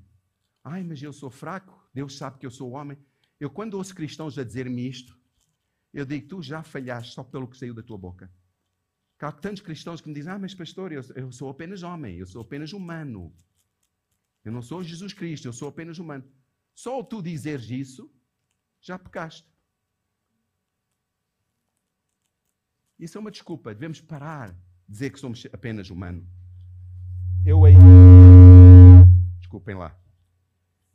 Ai, 0.61 0.83
mas 0.83 1.01
eu 1.01 1.13
sou 1.13 1.29
fraco, 1.29 1.89
Deus 1.93 2.17
sabe 2.17 2.37
que 2.37 2.45
eu 2.45 2.51
sou 2.51 2.71
homem. 2.71 2.97
Eu, 3.39 3.49
quando 3.49 3.75
ouço 3.75 3.95
cristãos 3.95 4.37
a 4.37 4.43
dizer-me 4.43 4.89
isto, 4.89 5.17
eu 5.93 6.05
digo, 6.05 6.27
tu 6.27 6.41
já 6.41 6.61
falhaste 6.63 7.13
só 7.13 7.23
pelo 7.23 7.47
que 7.47 7.57
saiu 7.57 7.73
da 7.73 7.81
tua 7.81 7.97
boca. 7.97 8.29
Há 9.19 9.31
tantos 9.31 9.61
cristãos 9.61 9.99
que 9.99 10.07
me 10.07 10.13
dizem, 10.13 10.31
ah, 10.31 10.39
mas 10.39 10.55
pastor, 10.55 10.91
eu, 10.91 11.01
eu 11.15 11.31
sou 11.31 11.49
apenas 11.49 11.83
homem, 11.83 12.17
eu 12.17 12.25
sou 12.25 12.41
apenas 12.41 12.71
humano. 12.71 13.35
Eu 14.45 14.51
não 14.51 14.61
sou 14.61 14.81
Jesus 14.83 15.13
Cristo, 15.13 15.47
eu 15.47 15.53
sou 15.53 15.67
apenas 15.67 15.99
humano. 15.99 16.23
Só 16.73 17.03
tu 17.03 17.21
dizeres 17.21 17.69
isso, 17.69 18.09
já 18.79 18.97
pecaste. 18.97 19.45
Isso 22.97 23.17
é 23.17 23.21
uma 23.21 23.31
desculpa. 23.31 23.73
Devemos 23.73 23.99
parar 23.99 24.51
de 24.51 24.57
dizer 24.87 25.09
que 25.09 25.19
somos 25.19 25.45
apenas 25.51 25.89
humanos. 25.89 26.25
Eu 27.45 27.65
aí. 27.65 27.75
Desculpem 29.39 29.75
lá. 29.75 29.97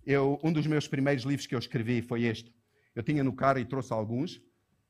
Eu, 0.05 0.39
um 0.43 0.53
dos 0.53 0.67
meus 0.67 0.87
primeiros 0.87 1.25
livros 1.25 1.47
que 1.47 1.55
eu 1.55 1.59
escrevi 1.59 2.03
foi 2.03 2.25
este. 2.25 2.55
Eu 2.95 3.03
tinha 3.03 3.25
no 3.25 3.35
carro 3.35 3.59
e 3.59 3.65
trouxe 3.65 3.93
alguns. 3.93 4.41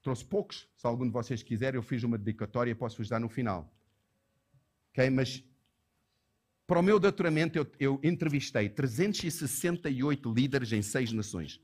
Trouxe 0.04 0.22
poucos, 0.22 0.68
se 0.76 0.86
algum 0.86 1.06
de 1.06 1.10
vocês 1.10 1.42
quiser, 1.42 1.74
eu 1.74 1.82
fiz 1.82 2.02
uma 2.02 2.18
dedicatória 2.18 2.76
posso-vos 2.76 3.08
dar 3.08 3.18
no 3.18 3.28
final. 3.30 3.74
Ok? 4.90 5.08
Mas 5.08 5.42
para 6.66 6.78
o 6.78 6.82
meu 6.82 7.00
doutoramento 7.00 7.58
eu, 7.58 7.66
eu 7.80 8.00
entrevistei 8.04 8.68
368 8.68 10.30
líderes 10.30 10.72
em 10.72 10.82
seis 10.82 11.10
nações 11.10 11.58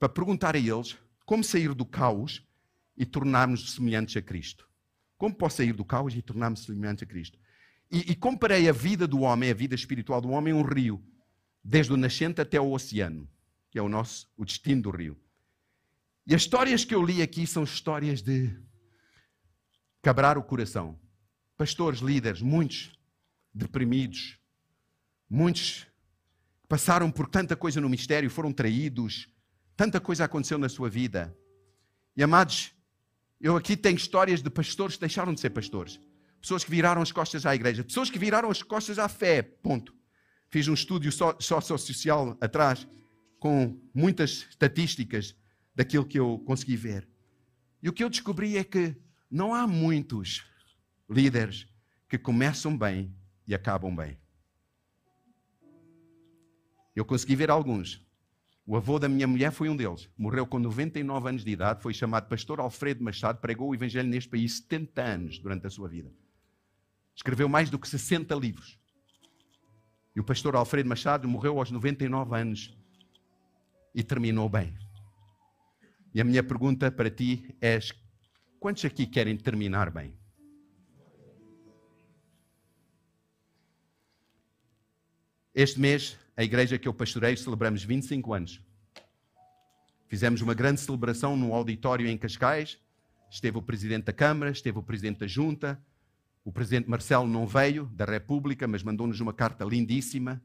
para 0.00 0.08
perguntar 0.08 0.56
a 0.56 0.58
eles 0.58 0.98
como 1.24 1.44
sair 1.44 1.72
do 1.74 1.86
caos 1.86 2.44
e 2.96 3.06
tornarmos 3.06 3.74
semelhantes 3.74 4.16
a 4.16 4.22
Cristo. 4.22 4.68
Como 5.16 5.32
posso 5.32 5.58
sair 5.58 5.72
do 5.72 5.84
caos 5.84 6.12
e 6.12 6.20
tornar-me 6.20 6.56
semelhante 6.56 7.04
a 7.04 7.06
Cristo? 7.06 7.38
E, 7.88 8.10
e, 8.10 8.16
comparei 8.16 8.68
a 8.68 8.72
vida 8.72 9.06
do 9.06 9.20
homem, 9.20 9.48
a 9.48 9.54
vida 9.54 9.76
espiritual 9.76 10.20
do 10.20 10.30
homem, 10.30 10.52
um 10.52 10.62
rio, 10.62 11.00
desde 11.62 11.92
o 11.92 11.96
nascente 11.96 12.40
até 12.40 12.60
o 12.60 12.72
oceano, 12.72 13.28
que 13.70 13.78
é 13.78 13.82
o 13.82 13.88
nosso, 13.88 14.28
o 14.36 14.44
destino 14.44 14.82
do 14.82 14.90
rio. 14.90 15.16
E 16.26 16.34
as 16.34 16.42
histórias 16.42 16.84
que 16.84 16.94
eu 16.94 17.04
li 17.04 17.22
aqui 17.22 17.46
são 17.46 17.62
histórias 17.62 18.20
de 18.20 18.50
quebrar 20.02 20.36
o 20.36 20.42
coração. 20.42 20.98
Pastores, 21.56 22.00
líderes, 22.00 22.42
muitos 22.42 22.92
deprimidos, 23.54 24.36
muitos 25.30 25.86
passaram 26.68 27.10
por 27.12 27.28
tanta 27.28 27.54
coisa 27.54 27.80
no 27.80 27.88
mistério, 27.88 28.28
foram 28.28 28.52
traídos, 28.52 29.28
tanta 29.76 30.00
coisa 30.00 30.24
aconteceu 30.24 30.58
na 30.58 30.68
sua 30.68 30.90
vida. 30.90 31.34
E 32.16 32.22
amados, 32.24 32.72
eu 33.40 33.56
aqui 33.56 33.76
tenho 33.76 33.96
histórias 33.96 34.42
de 34.42 34.50
pastores 34.50 34.96
que 34.96 35.00
deixaram 35.02 35.32
de 35.32 35.40
ser 35.40 35.50
pastores, 35.50 36.00
pessoas 36.40 36.64
que 36.64 36.70
viraram 36.70 37.00
as 37.00 37.12
costas 37.12 37.46
à 37.46 37.54
igreja, 37.54 37.84
pessoas 37.84 38.10
que 38.10 38.18
viraram 38.18 38.50
as 38.50 38.62
costas 38.62 38.98
à 38.98 39.08
fé. 39.08 39.42
Ponto. 39.42 39.94
Fiz 40.50 40.66
um 40.66 40.74
estúdio 40.74 41.12
social 41.12 42.36
atrás 42.40 42.86
com 43.38 43.80
muitas 43.94 44.46
estatísticas 44.50 45.36
daquilo 45.76 46.06
que 46.06 46.18
eu 46.18 46.42
consegui 46.46 46.74
ver. 46.74 47.06
E 47.82 47.88
o 47.88 47.92
que 47.92 48.02
eu 48.02 48.08
descobri 48.08 48.56
é 48.56 48.64
que 48.64 48.96
não 49.30 49.54
há 49.54 49.66
muitos 49.66 50.44
líderes 51.08 51.68
que 52.08 52.16
começam 52.16 52.76
bem 52.76 53.14
e 53.46 53.54
acabam 53.54 53.94
bem. 53.94 54.18
Eu 56.94 57.04
consegui 57.04 57.36
ver 57.36 57.50
alguns. 57.50 58.02
O 58.66 58.74
avô 58.74 58.98
da 58.98 59.08
minha 59.08 59.26
mulher 59.26 59.52
foi 59.52 59.68
um 59.68 59.76
deles. 59.76 60.08
Morreu 60.16 60.46
com 60.46 60.58
99 60.58 61.28
anos 61.28 61.44
de 61.44 61.50
idade, 61.50 61.82
foi 61.82 61.92
chamado 61.92 62.26
Pastor 62.28 62.58
Alfredo 62.58 63.04
Machado, 63.04 63.38
pregou 63.38 63.68
o 63.68 63.74
Evangelho 63.74 64.08
neste 64.08 64.30
país 64.30 64.56
70 64.56 65.02
anos 65.02 65.38
durante 65.38 65.66
a 65.66 65.70
sua 65.70 65.88
vida. 65.88 66.10
Escreveu 67.14 67.48
mais 67.48 67.70
do 67.70 67.78
que 67.78 67.88
60 67.88 68.34
livros. 68.34 68.78
E 70.14 70.20
o 70.20 70.24
pastor 70.24 70.56
Alfredo 70.56 70.88
Machado 70.88 71.28
morreu 71.28 71.58
aos 71.58 71.70
99 71.70 72.34
anos 72.34 72.74
e 73.94 74.02
terminou 74.02 74.48
bem. 74.48 74.74
E 76.16 76.20
a 76.22 76.24
minha 76.24 76.42
pergunta 76.42 76.90
para 76.90 77.10
ti 77.10 77.54
é: 77.60 77.78
quantos 78.58 78.86
aqui 78.86 79.06
querem 79.06 79.36
terminar 79.36 79.90
bem? 79.90 80.14
Este 85.54 85.78
mês, 85.78 86.18
a 86.34 86.42
igreja 86.42 86.78
que 86.78 86.88
eu 86.88 86.94
pastorei, 86.94 87.36
celebramos 87.36 87.84
25 87.84 88.32
anos. 88.32 88.62
Fizemos 90.08 90.40
uma 90.40 90.54
grande 90.54 90.80
celebração 90.80 91.36
no 91.36 91.52
auditório 91.52 92.08
em 92.08 92.16
Cascais. 92.16 92.78
Esteve 93.30 93.58
o 93.58 93.62
presidente 93.62 94.04
da 94.04 94.12
Câmara, 94.14 94.50
esteve 94.50 94.78
o 94.78 94.82
presidente 94.82 95.18
da 95.18 95.26
Junta. 95.26 95.78
O 96.42 96.50
presidente 96.50 96.88
Marcelo 96.88 97.28
não 97.28 97.46
veio 97.46 97.90
da 97.94 98.06
República, 98.06 98.66
mas 98.66 98.82
mandou-nos 98.82 99.20
uma 99.20 99.34
carta 99.34 99.66
lindíssima. 99.66 100.42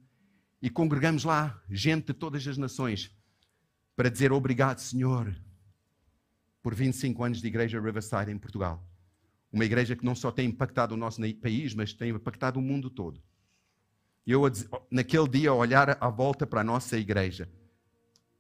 E 0.61 0.69
congregamos 0.69 1.23
lá 1.23 1.63
gente 1.69 2.07
de 2.07 2.13
todas 2.13 2.45
as 2.45 2.57
nações 2.57 3.15
para 3.95 4.09
dizer 4.09 4.33
obrigado, 4.33 4.79
Senhor, 4.79 5.33
por 6.61 6.75
25 6.75 7.23
anos 7.23 7.41
de 7.41 7.47
Igreja 7.47 7.79
Riverside 7.79 8.31
em 8.31 8.37
Portugal. 8.37 8.85
Uma 9.51 9.65
igreja 9.65 9.95
que 9.95 10.05
não 10.05 10.15
só 10.15 10.31
tem 10.31 10.47
impactado 10.47 10.93
o 10.93 10.97
nosso 10.97 11.21
país, 11.41 11.73
mas 11.73 11.93
tem 11.93 12.11
impactado 12.11 12.59
o 12.59 12.61
mundo 12.61 12.89
todo. 12.89 13.21
Eu, 14.25 14.43
naquele 14.89 15.27
dia, 15.27 15.53
olhar 15.53 15.97
à 15.99 16.09
volta 16.09 16.47
para 16.47 16.61
a 16.61 16.63
nossa 16.63 16.97
igreja 16.97 17.49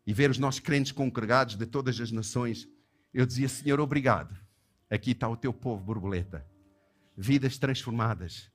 e 0.05 0.13
ver 0.13 0.29
os 0.29 0.37
nossos 0.37 0.59
crentes 0.59 0.91
congregados 0.91 1.55
de 1.55 1.65
todas 1.65 1.99
as 1.99 2.11
nações, 2.11 2.67
eu 3.13 3.25
dizia: 3.25 3.49
Senhor, 3.49 3.79
obrigado. 3.79 4.37
Aqui 4.89 5.11
está 5.11 5.27
o 5.27 5.35
teu 5.35 5.51
povo 5.51 5.83
borboleta. 5.83 6.45
Vidas 7.17 7.57
transformadas. 7.57 8.49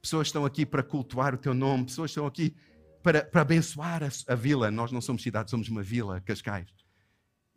Pessoas 0.00 0.28
estão 0.28 0.44
aqui 0.44 0.64
para 0.64 0.82
cultuar 0.82 1.34
o 1.34 1.38
teu 1.38 1.54
nome, 1.54 1.86
pessoas 1.86 2.10
estão 2.10 2.26
aqui 2.26 2.54
para, 3.02 3.24
para 3.24 3.42
abençoar 3.42 4.02
a, 4.02 4.08
a 4.32 4.34
vila. 4.34 4.70
Nós 4.70 4.92
não 4.92 5.00
somos 5.00 5.22
cidade, 5.22 5.50
somos 5.50 5.68
uma 5.68 5.82
vila, 5.82 6.20
Cascais. 6.20 6.83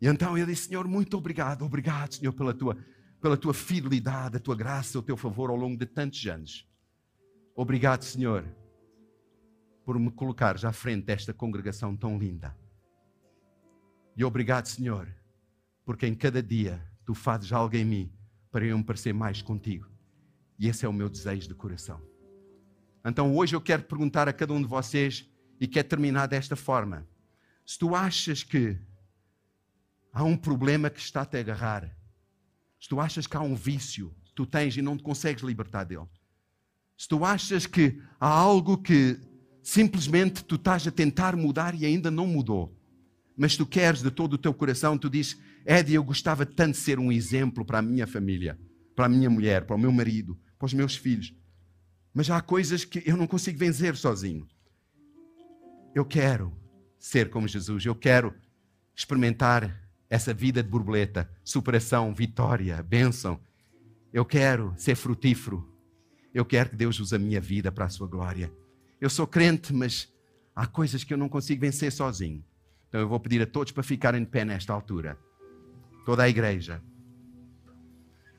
E 0.00 0.06
então 0.06 0.36
eu 0.38 0.46
disse: 0.46 0.68
Senhor, 0.68 0.86
muito 0.86 1.16
obrigado, 1.16 1.64
obrigado, 1.64 2.14
Senhor, 2.14 2.32
pela 2.32 2.54
tua, 2.54 2.76
pela 3.20 3.36
tua 3.36 3.52
fidelidade, 3.52 4.36
a 4.36 4.40
tua 4.40 4.54
graça, 4.54 4.98
o 4.98 5.02
teu 5.02 5.16
favor 5.16 5.50
ao 5.50 5.56
longo 5.56 5.76
de 5.76 5.86
tantos 5.86 6.24
anos. 6.26 6.68
Obrigado, 7.54 8.02
Senhor, 8.02 8.44
por 9.84 9.98
me 9.98 10.10
colocares 10.10 10.64
à 10.64 10.72
frente 10.72 11.06
desta 11.06 11.34
congregação 11.34 11.96
tão 11.96 12.18
linda. 12.18 12.56
E 14.16 14.24
obrigado, 14.24 14.66
Senhor, 14.66 15.08
porque 15.84 16.06
em 16.06 16.14
cada 16.14 16.42
dia 16.42 16.84
tu 17.04 17.14
fazes 17.14 17.52
algo 17.52 17.74
em 17.76 17.84
mim 17.84 18.12
para 18.50 18.64
eu 18.64 18.76
me 18.78 18.84
parecer 18.84 19.12
mais 19.12 19.42
contigo. 19.42 19.88
E 20.58 20.68
esse 20.68 20.84
é 20.84 20.88
o 20.88 20.92
meu 20.92 21.08
desejo 21.08 21.48
de 21.48 21.54
coração. 21.54 22.00
Então 23.04 23.34
hoje 23.34 23.54
eu 23.54 23.60
quero 23.60 23.84
perguntar 23.84 24.28
a 24.28 24.32
cada 24.32 24.52
um 24.52 24.60
de 24.60 24.68
vocês 24.68 25.28
e 25.60 25.66
quero 25.66 25.88
terminar 25.88 26.26
desta 26.26 26.56
forma. 26.56 27.06
Se 27.64 27.78
tu 27.78 27.94
achas 27.94 28.42
que 28.42 28.78
há 30.12 30.24
um 30.24 30.36
problema 30.36 30.90
que 30.90 31.00
está 31.00 31.22
a 31.22 31.26
te 31.26 31.36
agarrar, 31.36 31.96
se 32.80 32.88
tu 32.88 33.00
achas 33.00 33.26
que 33.26 33.36
há 33.36 33.40
um 33.40 33.54
vício 33.54 34.14
tu 34.34 34.46
tens 34.46 34.76
e 34.76 34.82
não 34.82 34.96
te 34.96 35.02
consegues 35.02 35.42
libertar 35.42 35.84
dele, 35.84 36.06
se 36.96 37.08
tu 37.08 37.24
achas 37.24 37.66
que 37.66 38.00
há 38.20 38.28
algo 38.28 38.78
que 38.78 39.18
simplesmente 39.62 40.44
tu 40.44 40.54
estás 40.54 40.86
a 40.86 40.90
tentar 40.90 41.36
mudar 41.36 41.74
e 41.74 41.84
ainda 41.84 42.10
não 42.10 42.26
mudou, 42.26 42.76
mas 43.36 43.56
tu 43.56 43.66
queres 43.66 44.02
de 44.02 44.10
todo 44.10 44.34
o 44.34 44.38
teu 44.38 44.54
coração, 44.54 44.96
tu 44.96 45.10
dizes, 45.10 45.38
Eddie, 45.66 45.94
eu 45.94 46.04
gostava 46.04 46.46
tanto 46.46 46.72
de 46.72 46.78
ser 46.78 46.98
um 46.98 47.12
exemplo 47.12 47.64
para 47.64 47.78
a 47.78 47.82
minha 47.82 48.06
família, 48.06 48.58
para 48.96 49.06
a 49.06 49.08
minha 49.08 49.28
mulher, 49.28 49.64
para 49.64 49.76
o 49.76 49.78
meu 49.78 49.92
marido, 49.92 50.38
para 50.58 50.66
os 50.66 50.74
meus 50.74 50.96
filhos. 50.96 51.34
Mas 52.12 52.30
há 52.30 52.40
coisas 52.40 52.84
que 52.84 53.02
eu 53.06 53.16
não 53.16 53.26
consigo 53.26 53.58
vencer 53.58 53.94
sozinho. 53.94 54.46
Eu 55.94 56.04
quero 56.04 56.56
ser 56.98 57.30
como 57.30 57.46
Jesus, 57.46 57.84
eu 57.84 57.94
quero 57.94 58.34
experimentar 58.94 59.87
essa 60.10 60.32
vida 60.32 60.62
de 60.62 60.68
borboleta, 60.68 61.30
superação, 61.44 62.14
vitória, 62.14 62.82
bênção. 62.82 63.38
Eu 64.12 64.24
quero 64.24 64.72
ser 64.76 64.94
frutífero. 64.94 65.68
Eu 66.32 66.44
quero 66.44 66.70
que 66.70 66.76
Deus 66.76 66.98
use 66.98 67.14
a 67.14 67.18
minha 67.18 67.40
vida 67.40 67.70
para 67.70 67.84
a 67.84 67.88
sua 67.88 68.06
glória. 68.06 68.52
Eu 69.00 69.10
sou 69.10 69.26
crente, 69.26 69.72
mas 69.72 70.12
há 70.54 70.66
coisas 70.66 71.04
que 71.04 71.12
eu 71.12 71.18
não 71.18 71.28
consigo 71.28 71.60
vencer 71.60 71.92
sozinho. 71.92 72.42
Então 72.88 73.00
eu 73.00 73.08
vou 73.08 73.20
pedir 73.20 73.42
a 73.42 73.46
todos 73.46 73.72
para 73.72 73.82
ficarem 73.82 74.22
de 74.22 74.30
pé 74.30 74.44
nesta 74.44 74.72
altura. 74.72 75.18
Toda 76.04 76.22
a 76.22 76.28
igreja. 76.28 76.82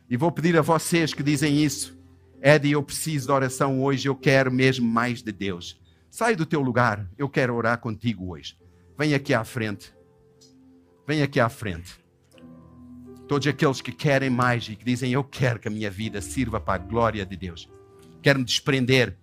E 0.10 0.18
vou 0.18 0.32
pedir 0.32 0.58
a 0.58 0.62
vocês 0.62 1.14
que 1.14 1.22
dizem 1.22 1.64
isso. 1.64 1.98
Eddie, 2.42 2.72
eu 2.72 2.82
preciso 2.82 3.28
de 3.28 3.32
oração 3.32 3.84
hoje, 3.84 4.08
eu 4.08 4.16
quero 4.16 4.52
mesmo 4.52 4.88
mais 4.88 5.22
de 5.22 5.32
Deus. 5.32 5.80
Sai 6.10 6.36
do 6.36 6.46
teu 6.46 6.62
lugar, 6.62 7.08
eu 7.18 7.30
quero 7.30 7.54
orar 7.54 7.78
contigo 7.80 8.32
hoje. 8.32 8.58
Vem 8.98 9.14
aqui 9.14 9.34
à 9.34 9.44
frente. 9.44 9.94
Vem 11.10 11.24
aqui 11.24 11.40
à 11.40 11.50
frente. 11.50 12.00
Todos 13.28 13.48
aqueles 13.48 13.82
que 13.82 13.92
querem 13.92 14.30
mais 14.30 14.70
e 14.70 14.76
que 14.76 14.86
dizem 14.86 15.12
eu 15.12 15.24
quero 15.24 15.60
que 15.60 15.68
a 15.68 15.72
minha 15.72 15.90
vida 15.90 16.22
sirva 16.22 16.62
para 16.62 16.76
a 16.76 16.86
glória 16.86 17.26
de 17.26 17.36
Deus. 17.36 17.68
Quero 18.22 18.38
me 18.38 18.46
desprender. 18.46 19.18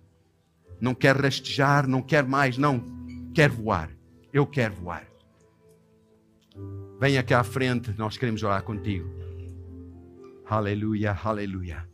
Não 0.81 0.97
quero 0.97 1.23
rastejar, 1.23 1.87
não 1.87 2.03
quero 2.03 2.29
mais, 2.29 2.59
não. 2.59 2.85
Quero 3.33 3.55
voar. 3.55 3.89
Eu 4.33 4.45
quero 4.49 4.75
voar. 4.75 5.07
Vem 6.99 7.19
aqui 7.19 7.33
à 7.33 7.45
frente, 7.45 7.95
nós 7.97 8.17
queremos 8.17 8.43
orar 8.43 8.65
contigo. 8.65 9.09
Aleluia, 10.45 11.17
aleluia. 11.23 11.89